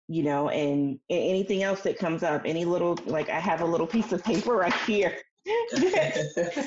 you 0.08 0.23
know, 0.25 0.49
and 0.50 0.99
a- 1.11 1.30
anything 1.30 1.62
else 1.62 1.82
that 1.82 1.99
comes 1.99 2.23
up, 2.23 2.42
any 2.44 2.64
little, 2.64 2.99
like 3.06 3.28
I 3.30 3.40
have 3.40 3.61
a 3.62 3.64
little 3.64 3.87
piece 3.87 4.12
of 4.12 4.23
paper 4.25 4.54
right 4.56 4.75
here, 4.87 5.16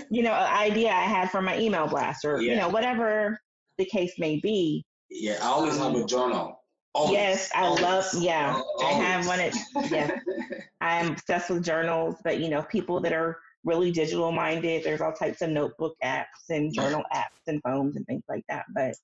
you 0.09 0.23
know, 0.23 0.33
an 0.33 0.53
idea 0.55 0.89
I 0.91 1.03
had 1.03 1.29
from 1.31 1.45
my 1.45 1.59
email 1.59 1.87
blast 1.87 2.25
or, 2.25 2.41
you 2.41 2.55
know, 2.55 2.69
whatever 2.69 3.39
the 3.77 3.85
case 3.85 4.13
may 4.17 4.39
be. 4.39 4.85
yeah, 5.09 5.37
I 5.41 5.47
always 5.47 5.77
have 5.77 5.95
a 5.95 6.05
journal. 6.05 6.63
Always. 6.93 7.13
Yes, 7.13 7.51
I 7.53 7.61
Always. 7.61 7.81
love, 7.83 8.05
yeah, 8.19 8.53
Al- 8.55 8.85
I 8.85 8.91
have 8.91 9.27
one. 9.27 9.39
At, 9.39 9.53
yeah, 9.91 10.17
I'm 10.81 11.11
obsessed 11.11 11.49
with 11.49 11.63
journals, 11.63 12.15
but 12.23 12.39
you 12.39 12.49
know, 12.49 12.63
people 12.63 12.99
that 13.01 13.13
are 13.13 13.39
really 13.63 13.91
digital 13.91 14.31
minded, 14.31 14.83
there's 14.83 15.01
all 15.01 15.13
types 15.13 15.41
of 15.41 15.49
notebook 15.49 15.95
apps 16.03 16.49
and 16.49 16.73
journal 16.73 17.03
apps 17.13 17.45
and 17.47 17.61
phones 17.63 17.95
and 17.97 18.05
things 18.07 18.23
like 18.27 18.43
that. 18.49 18.65
But 18.73 18.95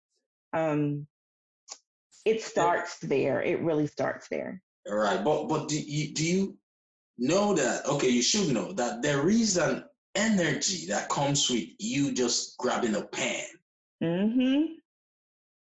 um, 0.53 1.05
it 2.25 2.41
starts 2.41 2.97
there. 2.99 3.41
It 3.41 3.59
really 3.61 3.87
starts 3.87 4.27
there. 4.29 4.61
All 4.89 4.95
right, 4.95 5.23
but 5.23 5.47
but 5.47 5.67
do 5.69 5.79
you 5.79 6.13
do 6.13 6.25
you 6.25 6.57
know 7.19 7.53
that? 7.53 7.85
Okay, 7.85 8.09
you 8.09 8.21
should 8.23 8.53
know 8.53 8.71
that 8.73 9.01
there 9.03 9.29
is 9.29 9.57
an 9.57 9.83
energy 10.15 10.87
that 10.87 11.09
comes 11.09 11.49
with 11.49 11.65
you 11.79 12.11
just 12.13 12.57
grabbing 12.57 12.95
a 12.95 13.01
pen 13.03 13.45
Mm-hmm. 14.01 14.73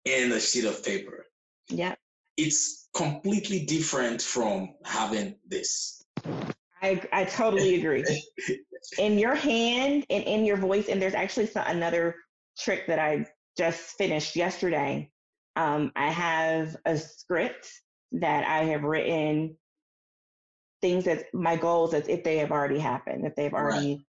and 0.06 0.32
a 0.32 0.40
sheet 0.40 0.64
of 0.64 0.84
paper. 0.84 1.24
Yep. 1.70 1.98
It's 2.36 2.88
completely 2.94 3.64
different 3.64 4.22
from 4.22 4.74
having 4.84 5.36
this. 5.46 6.02
I 6.82 7.00
I 7.12 7.24
totally 7.24 7.76
agree. 7.76 8.04
in 8.98 9.18
your 9.18 9.34
hand 9.34 10.06
and 10.10 10.24
in 10.24 10.44
your 10.44 10.56
voice, 10.56 10.88
and 10.88 11.00
there's 11.00 11.14
actually 11.14 11.46
some, 11.46 11.64
another 11.66 12.16
trick 12.58 12.86
that 12.86 12.98
I 12.98 13.26
just 13.56 13.96
finished 13.96 14.36
yesterday. 14.36 15.10
Um, 15.56 15.92
I 15.96 16.10
have 16.10 16.76
a 16.84 16.96
script 16.96 17.68
that 18.12 18.46
I 18.46 18.64
have 18.64 18.82
written 18.82 19.56
things 20.80 21.04
that 21.04 21.24
my 21.32 21.56
goals 21.56 21.94
as 21.94 22.06
if 22.08 22.22
they 22.22 22.36
have 22.38 22.52
already 22.52 22.78
happened, 22.78 23.26
if 23.26 23.34
they've 23.34 23.54
already 23.54 24.06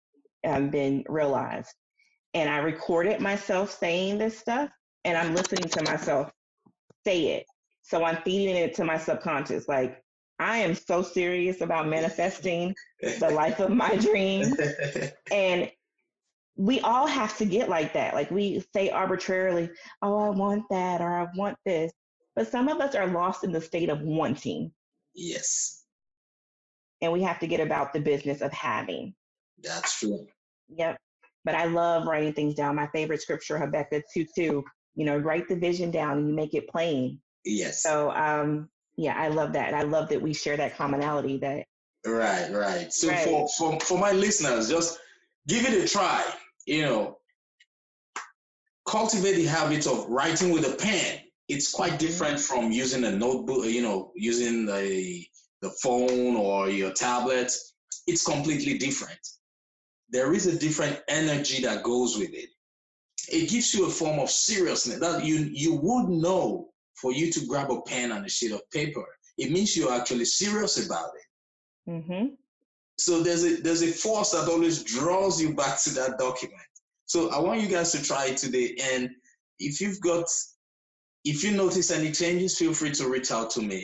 um, 0.46 0.70
been 0.70 1.04
realized. 1.08 1.72
And 2.32 2.50
I 2.50 2.58
recorded 2.58 3.20
myself 3.20 3.78
saying 3.78 4.18
this 4.18 4.38
stuff, 4.38 4.70
and 5.04 5.16
I'm 5.16 5.34
listening 5.34 5.68
to 5.68 5.82
myself 5.84 6.32
say 7.04 7.26
it. 7.36 7.46
So 7.84 8.02
I'm 8.02 8.16
feeding 8.22 8.56
it 8.56 8.74
to 8.74 8.84
my 8.84 8.98
subconscious. 8.98 9.68
Like, 9.68 10.02
I 10.40 10.58
am 10.58 10.74
so 10.74 11.02
serious 11.02 11.60
about 11.60 11.86
manifesting 11.86 12.74
the 13.00 13.30
life 13.30 13.60
of 13.60 13.70
my 13.70 13.96
dreams. 13.96 14.58
And 15.30 15.70
we 16.56 16.80
all 16.80 17.06
have 17.06 17.36
to 17.38 17.44
get 17.44 17.68
like 17.68 17.92
that. 17.92 18.14
Like 18.14 18.30
we 18.30 18.64
say 18.74 18.90
arbitrarily, 18.90 19.70
oh, 20.02 20.18
I 20.18 20.30
want 20.30 20.64
that 20.70 21.00
or 21.00 21.12
I 21.14 21.26
want 21.36 21.56
this. 21.64 21.92
But 22.36 22.48
some 22.48 22.68
of 22.68 22.80
us 22.80 22.94
are 22.94 23.06
lost 23.06 23.44
in 23.44 23.52
the 23.52 23.60
state 23.60 23.90
of 23.90 24.00
wanting, 24.00 24.72
yes, 25.14 25.84
and 27.00 27.12
we 27.12 27.22
have 27.22 27.38
to 27.40 27.46
get 27.46 27.60
about 27.60 27.92
the 27.92 28.00
business 28.00 28.40
of 28.40 28.52
having. 28.52 29.14
that's 29.62 29.98
true. 29.98 30.26
Yep. 30.68 30.96
But 31.44 31.54
I 31.54 31.66
love 31.66 32.06
writing 32.06 32.32
things 32.32 32.54
down. 32.54 32.74
My 32.74 32.88
favorite 32.88 33.20
scripture, 33.20 33.58
Habakkuk 33.58 34.02
2 34.12 34.26
2, 34.34 34.64
you 34.94 35.04
know, 35.04 35.18
write 35.18 35.48
the 35.48 35.56
vision 35.56 35.90
down 35.90 36.18
and 36.18 36.28
you 36.28 36.34
make 36.34 36.54
it 36.54 36.68
plain. 36.68 37.20
Yes. 37.44 37.82
So, 37.82 38.10
um, 38.10 38.68
yeah, 38.96 39.14
I 39.16 39.28
love 39.28 39.52
that. 39.54 39.68
And 39.68 39.76
I 39.76 39.82
love 39.82 40.08
that 40.10 40.22
we 40.22 40.32
share 40.34 40.56
that 40.56 40.76
commonality 40.76 41.38
that, 41.38 41.66
Right, 42.06 42.52
right. 42.52 42.92
So 42.92 43.08
Right. 43.08 43.24
for, 43.24 43.48
for 43.48 43.80
for 43.80 43.98
my 43.98 44.12
listeners, 44.12 44.68
just 44.68 44.98
give 45.48 45.66
it 45.66 45.82
a 45.82 45.88
try. 45.88 46.22
You 46.66 46.82
know, 46.82 47.18
cultivate 48.86 49.36
the 49.36 49.46
habit 49.46 49.86
of 49.86 50.06
writing 50.08 50.52
with 50.52 50.66
a 50.70 50.76
pen. 50.76 51.20
It's 51.48 51.72
quite 51.72 51.98
different 51.98 52.40
from 52.40 52.72
using 52.72 53.04
a 53.04 53.10
notebook. 53.10 53.64
You 53.66 53.82
know, 53.82 54.12
using 54.14 54.66
the 54.66 55.24
the 55.62 55.70
phone 55.70 56.36
or 56.36 56.68
your 56.68 56.92
tablet. 56.92 57.52
It's 58.06 58.24
completely 58.24 58.76
different. 58.76 59.20
There 60.10 60.34
is 60.34 60.46
a 60.46 60.58
different 60.58 61.00
energy 61.08 61.62
that 61.62 61.82
goes 61.82 62.18
with 62.18 62.34
it. 62.34 62.50
It 63.30 63.48
gives 63.48 63.72
you 63.72 63.86
a 63.86 63.90
form 63.90 64.18
of 64.18 64.28
seriousness 64.30 65.00
that 65.00 65.24
you 65.24 65.36
you 65.50 65.76
would 65.76 66.10
know 66.10 66.68
for 67.04 67.12
you 67.12 67.30
to 67.30 67.46
grab 67.46 67.70
a 67.70 67.82
pen 67.82 68.12
and 68.12 68.24
a 68.24 68.28
sheet 68.30 68.52
of 68.52 68.62
paper. 68.70 69.04
It 69.36 69.52
means 69.52 69.76
you're 69.76 69.92
actually 70.00 70.24
serious 70.24 70.74
about 70.86 71.10
it. 71.20 71.28
hmm 71.90 72.26
So 73.06 73.22
there's 73.22 73.44
a 73.44 73.52
there's 73.64 73.82
a 73.82 73.92
force 74.04 74.30
that 74.34 74.48
always 74.48 74.82
draws 74.94 75.34
you 75.42 75.50
back 75.62 75.76
to 75.84 75.90
that 75.98 76.12
document. 76.18 76.70
So 77.04 77.18
I 77.36 77.38
want 77.46 77.60
you 77.60 77.68
guys 77.76 77.92
to 77.92 78.00
try 78.10 78.22
it 78.30 78.38
today. 78.38 78.68
And 78.92 79.10
if 79.58 79.74
you've 79.82 80.00
got 80.00 80.26
if 81.32 81.44
you 81.44 81.50
notice 81.64 81.90
any 81.90 82.10
changes, 82.22 82.56
feel 82.58 82.72
free 82.80 82.92
to 82.92 83.08
reach 83.14 83.30
out 83.36 83.50
to 83.56 83.60
me. 83.72 83.80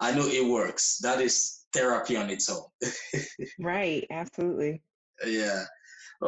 I 0.00 0.08
know 0.16 0.26
it 0.38 0.46
works. 0.58 0.84
That 1.06 1.20
is 1.20 1.36
therapy 1.74 2.16
on 2.16 2.30
its 2.30 2.48
own. 2.54 2.64
right, 3.72 4.04
absolutely. 4.22 4.82
yeah. 5.26 5.64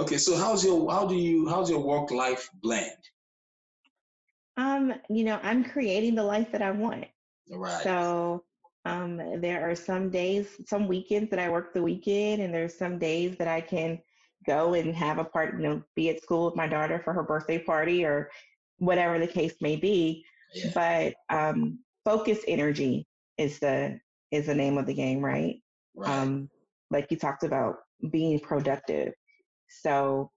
Okay. 0.02 0.18
So 0.18 0.36
how's 0.36 0.62
your 0.66 0.78
how 0.96 1.06
do 1.06 1.16
you 1.28 1.48
how's 1.48 1.70
your 1.70 1.82
work 1.92 2.10
life 2.10 2.44
blend? 2.62 3.02
Um, 4.56 4.94
you 5.10 5.24
know, 5.24 5.40
I'm 5.42 5.64
creating 5.64 6.14
the 6.14 6.22
life 6.22 6.52
that 6.52 6.62
I 6.62 6.70
want. 6.70 7.06
Right. 7.50 7.82
So 7.82 8.44
um, 8.84 9.40
there 9.40 9.68
are 9.68 9.74
some 9.74 10.10
days, 10.10 10.48
some 10.66 10.86
weekends 10.86 11.30
that 11.30 11.38
I 11.38 11.48
work 11.48 11.74
the 11.74 11.82
weekend, 11.82 12.42
and 12.42 12.54
there's 12.54 12.76
some 12.76 12.98
days 12.98 13.36
that 13.38 13.48
I 13.48 13.60
can 13.60 13.98
go 14.46 14.74
and 14.74 14.94
have 14.94 15.18
a 15.18 15.24
part, 15.24 15.54
you 15.54 15.62
know, 15.62 15.82
be 15.96 16.10
at 16.10 16.22
school 16.22 16.46
with 16.46 16.56
my 16.56 16.68
daughter 16.68 17.00
for 17.02 17.12
her 17.12 17.22
birthday 17.22 17.58
party 17.58 18.04
or 18.04 18.30
whatever 18.78 19.18
the 19.18 19.26
case 19.26 19.54
may 19.60 19.76
be. 19.76 20.24
yeah. 20.54 20.70
But 20.74 21.14
um, 21.34 21.78
focus 22.04 22.40
energy 22.46 23.06
is 23.38 23.58
the 23.58 23.98
is 24.30 24.46
the 24.46 24.54
name 24.54 24.78
of 24.78 24.86
the 24.86 24.94
game, 24.94 25.24
right? 25.24 25.56
Right. 25.94 26.10
Um, 26.10 26.50
like 26.90 27.10
you 27.10 27.16
talked 27.16 27.44
about 27.44 27.76
being 28.10 28.38
productive. 28.40 29.14
So 29.68 30.30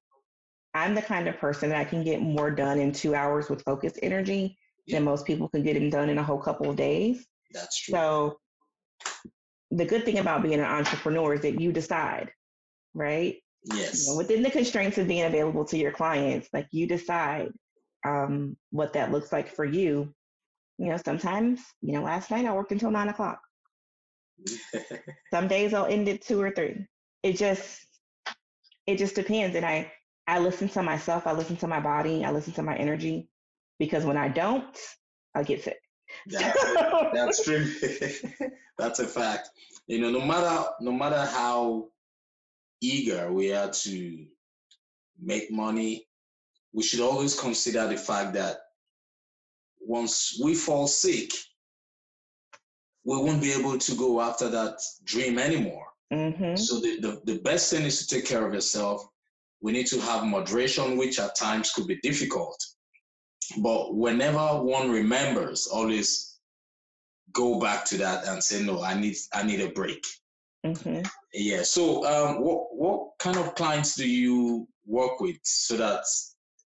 I'm 0.78 0.96
the 0.96 1.02
kind 1.02 1.28
of 1.28 1.38
person 1.38 1.70
that 1.70 1.80
I 1.80 1.86
can 1.86 2.04
get 2.04 2.22
more 2.22 2.52
done 2.52 2.80
in 2.80 2.92
two 2.92 3.16
hours 3.16 3.50
with 3.50 3.63
focus 3.63 3.94
energy 4.02 4.58
Yeah. 4.86 4.98
than 4.98 5.06
most 5.06 5.26
people 5.26 5.50
can 5.50 5.63
get 5.63 5.74
them 5.74 5.90
done 5.90 6.10
in 6.10 6.18
a 6.18 6.24
whole 6.24 6.40
couple 6.40 6.70
of 6.70 6.76
days. 6.76 7.26
That's 7.52 7.80
true. 7.82 7.94
So 7.94 8.40
the 9.72 9.86
good 9.86 10.06
thing 10.06 10.20
about 10.20 10.44
being 10.44 10.60
an 10.60 10.66
entrepreneur 10.66 11.34
is 11.34 11.42
that 11.42 11.60
you 11.60 11.72
decide, 11.72 12.32
right? 12.94 13.36
You 13.63 13.78
yes. 13.78 14.08
know, 14.08 14.16
within 14.16 14.44
the 14.44 14.52
constraints 14.52 14.98
of 14.98 15.08
being 15.08 15.26
available 15.26 15.66
to 15.66 15.78
your 15.78 15.92
clients, 15.92 16.48
like 16.54 16.68
you 16.72 16.88
decide 16.88 17.52
um, 18.06 18.56
what 18.72 18.94
that 18.94 19.12
looks 19.12 19.32
like 19.32 19.50
for 19.54 19.66
you. 19.66 20.13
You 20.78 20.90
know, 20.90 20.98
sometimes, 21.04 21.62
you 21.82 21.94
know, 21.94 22.04
last 22.04 22.30
night 22.32 22.46
I 22.46 22.54
worked 22.54 22.72
until 22.72 22.92
nine 22.92 23.10
o'clock. 23.10 23.42
Some 25.34 25.48
days 25.48 25.74
I'll 25.74 25.88
end 25.88 26.08
at 26.08 26.22
two 26.22 26.40
or 26.40 26.52
three. 26.52 26.86
It 27.24 27.34
just, 27.34 27.86
it 28.86 28.98
just 28.98 29.16
depends. 29.16 29.56
And 29.56 29.66
I, 29.66 29.92
I 30.28 30.40
listen 30.40 30.68
to 30.70 30.84
myself. 30.84 31.26
I 31.26 31.32
listen 31.32 31.56
to 31.58 31.68
my 31.68 31.80
body. 31.80 32.26
I 32.26 32.32
listen 32.32 32.54
to 32.54 32.63
my 32.63 32.76
energy, 32.76 33.30
because 33.80 34.06
when 34.06 34.18
I 34.18 34.28
don't, 34.28 34.78
I 35.34 35.44
get 35.44 35.63
sick. 35.63 35.80
That's. 36.28 36.63
That's 37.13 37.44
true. 37.44 37.66
That's 38.78 39.00
a 39.00 39.08
fact. 39.08 39.50
You 39.88 40.00
know, 40.00 40.12
no 40.12 40.26
matter 40.26 40.70
no 40.82 40.92
matter 40.92 41.26
how 41.26 41.90
eager 42.82 43.32
we 43.32 43.54
are 43.54 43.70
to 43.70 44.26
make 45.20 45.52
money, 45.52 46.08
we 46.74 46.84
should 46.84 47.00
always 47.00 47.40
consider 47.40 47.88
the 47.88 47.98
fact 47.98 48.34
that 48.34 48.58
once 49.80 50.40
we 50.44 50.54
fall 50.54 50.88
sick, 50.88 51.32
we 53.06 53.16
won't 53.18 53.42
be 53.42 53.54
able 53.54 53.78
to 53.78 53.96
go 53.96 54.22
after 54.22 54.50
that 54.50 54.80
dream 55.06 55.40
anymore. 55.40 55.88
hmm 56.12 56.56
So 56.56 56.80
the, 56.80 57.00
the, 57.00 57.22
the 57.24 57.40
best 57.40 57.72
thing 57.72 57.86
is 57.86 58.06
to 58.06 58.16
take 58.16 58.26
care 58.26 58.46
of 58.46 58.54
yourself. 58.54 59.08
We 59.62 59.72
need 59.72 59.88
to 59.88 60.00
have 60.02 60.26
moderation, 60.26 60.98
which 60.98 61.20
at 61.20 61.36
times 61.36 61.72
could 61.72 61.88
be 61.88 62.00
difficult. 62.04 62.58
But 63.58 63.96
whenever 63.96 64.62
one 64.62 64.91
remembers, 64.91 65.67
always 65.67 66.38
go 67.32 67.60
back 67.60 67.86
to 67.86 67.98
that 67.98 68.28
and 68.28 68.43
say, 68.43 68.63
no, 68.63 68.82
I 68.82 69.00
need 69.00 69.15
I 69.34 69.43
need 69.43 69.62
a 69.62 69.70
break. 69.70 70.04
Mm-hmm. 70.65 71.02
Yeah. 71.34 71.63
So, 71.63 72.06
um, 72.06 72.41
what 72.41 72.67
what 72.72 73.12
kind 73.20 73.38
of 73.38 73.56
clients 73.56 73.96
do 73.96 74.08
you 74.08 74.67
work 74.86 75.20
with, 75.20 75.38
so 75.43 75.78
that 75.78 76.04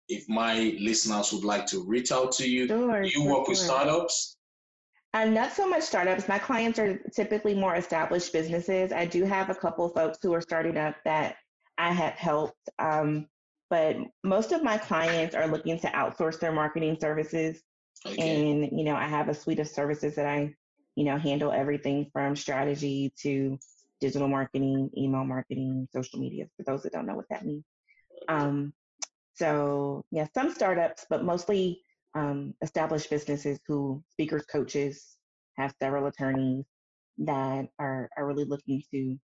if 0.08 0.28
my 0.28 0.76
listeners 0.78 1.32
would 1.32 1.44
like 1.44 1.66
to 1.66 1.84
reach 1.84 2.12
out 2.12 2.32
to 2.32 2.48
you, 2.48 2.66
sure, 2.66 3.02
do 3.02 3.08
you 3.08 3.22
sure, 3.22 3.38
work 3.38 3.48
with 3.48 3.58
startups? 3.58 4.36
Uh, 5.14 5.24
not 5.24 5.52
so 5.52 5.68
much 5.68 5.82
startups. 5.82 6.28
My 6.28 6.38
clients 6.38 6.78
are 6.78 6.98
typically 7.14 7.54
more 7.54 7.76
established 7.76 8.32
businesses. 8.32 8.92
I 8.92 9.06
do 9.06 9.24
have 9.24 9.48
a 9.50 9.54
couple 9.54 9.88
folks 9.88 10.18
who 10.22 10.34
are 10.34 10.42
starting 10.42 10.76
up 10.76 10.96
that 11.04 11.36
I 11.78 11.92
have 11.92 12.14
helped, 12.14 12.68
um, 12.78 13.26
but 13.68 13.96
most 14.24 14.52
of 14.52 14.62
my 14.62 14.78
clients 14.78 15.34
are 15.34 15.46
looking 15.46 15.78
to 15.80 15.88
outsource 15.88 16.38
their 16.40 16.52
marketing 16.52 16.96
services. 17.00 17.62
Okay. 18.04 18.50
And 18.50 18.78
you 18.78 18.84
know, 18.84 18.94
I 18.94 19.06
have 19.06 19.28
a 19.28 19.34
suite 19.34 19.60
of 19.60 19.68
services 19.68 20.14
that 20.14 20.26
I, 20.26 20.54
you 20.94 21.04
know, 21.04 21.18
handle 21.18 21.52
everything 21.52 22.08
from 22.12 22.36
strategy 22.36 23.12
to 23.22 23.58
digital 24.00 24.28
marketing, 24.28 24.90
email 24.96 25.24
marketing, 25.24 25.88
social 25.92 26.20
media. 26.20 26.46
For 26.56 26.62
those 26.62 26.82
that 26.82 26.92
don't 26.92 27.06
know 27.06 27.16
what 27.16 27.28
that 27.30 27.44
means. 27.44 27.64
Um, 28.28 28.72
so 29.34 30.04
yeah, 30.10 30.26
some 30.32 30.52
startups, 30.52 31.06
but 31.10 31.24
mostly 31.24 31.82
um, 32.14 32.54
established 32.62 33.10
businesses 33.10 33.58
who 33.66 34.02
speakers, 34.10 34.44
coaches, 34.46 35.16
have 35.58 35.74
several 35.80 36.06
attorneys 36.06 36.64
that 37.18 37.68
are, 37.78 38.08
are 38.16 38.26
really 38.26 38.44
looking 38.44 38.82
to 38.90 39.18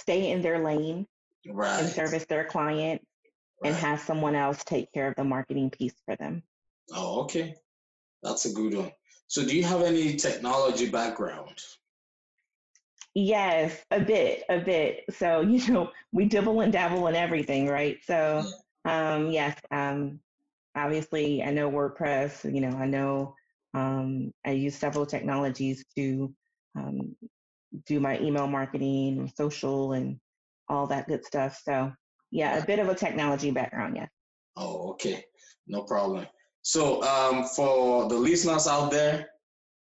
stay 0.00 0.30
in 0.30 0.42
their 0.42 0.64
lane 0.64 1.06
right. 1.46 1.80
and 1.80 1.88
service 1.88 2.24
their 2.26 2.44
client 2.44 3.06
and 3.64 3.74
have 3.74 4.00
someone 4.00 4.34
else 4.34 4.62
take 4.64 4.92
care 4.92 5.08
of 5.08 5.14
the 5.16 5.24
marketing 5.24 5.70
piece 5.70 5.94
for 6.04 6.16
them. 6.16 6.42
Oh, 6.94 7.22
okay. 7.22 7.54
That's 8.22 8.46
a 8.46 8.52
good 8.52 8.74
one. 8.74 8.92
So, 9.28 9.44
do 9.44 9.56
you 9.56 9.64
have 9.64 9.82
any 9.82 10.16
technology 10.16 10.88
background? 10.90 11.62
Yes, 13.14 13.76
a 13.90 14.00
bit, 14.00 14.44
a 14.48 14.58
bit. 14.58 15.04
So, 15.10 15.40
you 15.42 15.72
know, 15.72 15.90
we 16.12 16.24
dibble 16.24 16.60
and 16.60 16.72
dabble 16.72 17.06
in 17.06 17.14
everything, 17.14 17.68
right? 17.68 17.98
So, 18.04 18.44
um, 18.84 19.30
yes, 19.30 19.58
um, 19.70 20.20
obviously, 20.74 21.42
I 21.42 21.50
know 21.50 21.70
WordPress, 21.70 22.52
you 22.52 22.60
know, 22.60 22.76
I 22.76 22.86
know 22.86 23.34
um, 23.74 24.32
I 24.44 24.52
use 24.52 24.74
several 24.74 25.06
technologies 25.06 25.84
to 25.96 26.32
um, 26.76 27.16
do 27.86 28.00
my 28.00 28.18
email 28.20 28.46
marketing, 28.46 29.18
and 29.18 29.32
social, 29.36 29.92
and 29.92 30.18
all 30.68 30.86
that 30.86 31.08
good 31.08 31.24
stuff. 31.24 31.60
So, 31.64 31.92
yeah, 32.30 32.58
a 32.58 32.64
bit 32.64 32.78
of 32.78 32.88
a 32.88 32.94
technology 32.94 33.50
background, 33.50 33.96
yeah. 33.96 34.06
Oh, 34.56 34.90
okay. 34.92 35.24
No 35.66 35.82
problem. 35.82 36.26
So, 36.62 37.02
um, 37.02 37.44
for 37.44 38.08
the 38.08 38.16
listeners 38.16 38.66
out 38.66 38.90
there, 38.90 39.28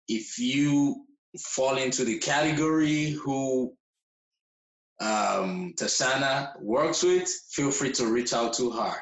if 0.08 0.40
you 0.40 1.06
fall 1.40 1.78
into 1.78 2.04
the 2.04 2.18
category 2.18 3.12
who 3.12 3.74
um, 5.00 5.74
Tashana 5.78 6.60
works 6.62 7.04
with, 7.04 7.30
feel 7.52 7.72
free 7.72 7.92
to 7.94 8.08
reach 8.08 8.34
out 8.34 8.54
to 8.54 8.72
her. 8.72 8.94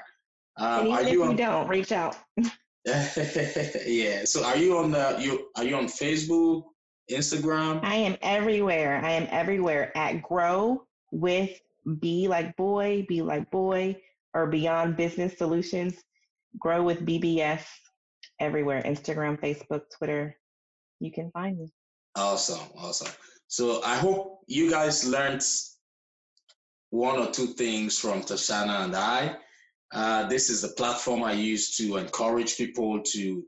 Um, 0.58 0.92
are 0.92 1.02
even 1.02 1.08
if 1.08 1.12
you 1.14 1.24
you 1.24 1.30
on? 1.30 1.36
don't, 1.36 1.68
reach 1.68 1.92
out. 1.92 2.18
yeah. 2.86 4.26
So, 4.26 4.44
are 4.44 4.58
you 4.58 4.78
on 4.78 4.92
the 4.92 5.18
you? 5.20 5.48
Are 5.56 5.64
you 5.64 5.76
on 5.76 5.88
Facebook, 5.88 6.64
Instagram? 7.10 7.80
I 7.84 7.96
am 7.96 8.18
everywhere. 8.22 9.02
I 9.04 9.12
am 9.12 9.28
everywhere 9.30 9.96
at 9.98 10.22
Grow 10.22 10.84
with 11.12 11.60
B 12.00 12.28
like 12.28 12.56
boy, 12.56 13.06
Be 13.08 13.22
like 13.22 13.50
boy, 13.52 13.96
or 14.34 14.48
Beyond 14.48 14.96
Business 14.96 15.38
Solutions. 15.38 15.96
Grow 16.60 16.84
with 16.84 17.06
BBS 17.06 17.64
everywhere 18.40 18.82
Instagram, 18.84 19.40
Facebook, 19.40 19.84
Twitter. 19.98 20.36
You 21.00 21.12
can 21.12 21.32
find 21.32 21.58
me. 21.58 21.72
Awesome, 22.16 22.68
awesome. 22.78 23.12
So, 23.48 23.82
I 23.84 23.96
hope 23.96 24.42
you 24.48 24.70
guys 24.70 25.08
learned 25.08 25.44
one 26.92 27.20
or 27.20 27.32
two 27.32 27.48
things 27.48 27.98
from 27.98 28.22
Tashana 28.22 28.86
and 28.86 28.96
I. 28.96 29.36
Uh, 29.92 30.28
this 30.28 30.50
is 30.50 30.62
the 30.62 30.70
platform 30.70 31.24
I 31.24 31.34
use 31.34 31.76
to 31.78 31.98
encourage 31.98 32.58
people 32.58 33.02
to 33.02 33.44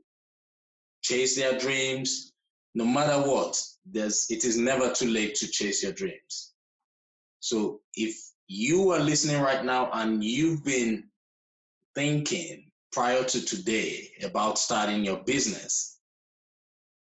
chase 1.02 1.36
their 1.36 1.58
dreams. 1.58 2.31
No 2.74 2.84
matter 2.84 3.28
what, 3.28 3.60
there's 3.84 4.26
it 4.30 4.44
is 4.44 4.56
never 4.56 4.92
too 4.92 5.08
late 5.08 5.34
to 5.36 5.48
chase 5.48 5.82
your 5.82 5.92
dreams. 5.92 6.54
So 7.40 7.80
if 7.94 8.16
you 8.48 8.90
are 8.90 9.00
listening 9.00 9.42
right 9.42 9.64
now 9.64 9.90
and 9.92 10.22
you've 10.22 10.64
been 10.64 11.04
thinking 11.94 12.70
prior 12.92 13.24
to 13.24 13.44
today 13.44 14.08
about 14.22 14.58
starting 14.58 15.04
your 15.04 15.22
business, 15.24 15.98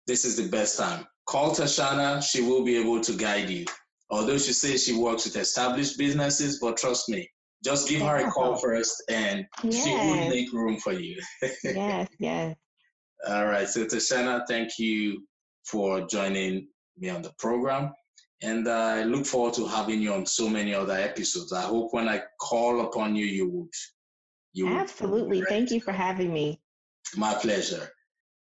this 0.05 0.25
is 0.25 0.35
the 0.35 0.49
best 0.49 0.77
time. 0.77 1.05
Call 1.25 1.51
Tashana, 1.51 2.21
she 2.21 2.41
will 2.41 2.63
be 2.63 2.77
able 2.77 3.01
to 3.01 3.13
guide 3.13 3.49
you. 3.49 3.65
Although 4.09 4.37
she 4.37 4.53
says 4.53 4.83
she 4.83 4.95
works 4.95 5.25
with 5.25 5.35
established 5.35 5.97
businesses, 5.97 6.59
but 6.59 6.77
trust 6.77 7.09
me, 7.09 7.29
just 7.63 7.89
give 7.89 8.01
her 8.01 8.17
a 8.17 8.31
call 8.31 8.55
first 8.57 9.03
and 9.09 9.45
she 9.71 9.91
will 9.91 10.29
make 10.29 10.53
room 10.53 10.77
for 10.77 10.93
you. 10.93 11.19
yes, 11.63 12.07
yes. 12.19 12.55
All 13.27 13.45
right. 13.47 13.67
So, 13.67 13.85
Tashana, 13.85 14.43
thank 14.47 14.77
you 14.77 15.25
for 15.69 16.01
joining 16.07 16.67
me 16.97 17.09
on 17.09 17.21
the 17.21 17.33
program. 17.37 17.93
And 18.41 18.67
I 18.67 19.03
look 19.03 19.25
forward 19.25 19.53
to 19.55 19.67
having 19.67 20.01
you 20.01 20.13
on 20.13 20.25
so 20.25 20.47
many 20.47 20.73
other 20.73 20.93
episodes. 20.93 21.53
I 21.53 21.63
hope 21.63 21.93
when 21.93 22.07
I 22.07 22.21
call 22.39 22.81
upon 22.81 23.15
you, 23.15 23.25
you 23.25 23.49
would. 23.49 23.73
You 24.53 24.67
would. 24.67 24.77
Absolutely. 24.77 25.41
Thank 25.49 25.71
you 25.71 25.81
for 25.81 25.91
having 25.91 26.31
me. 26.31 26.61
My 27.15 27.33
pleasure. 27.33 27.89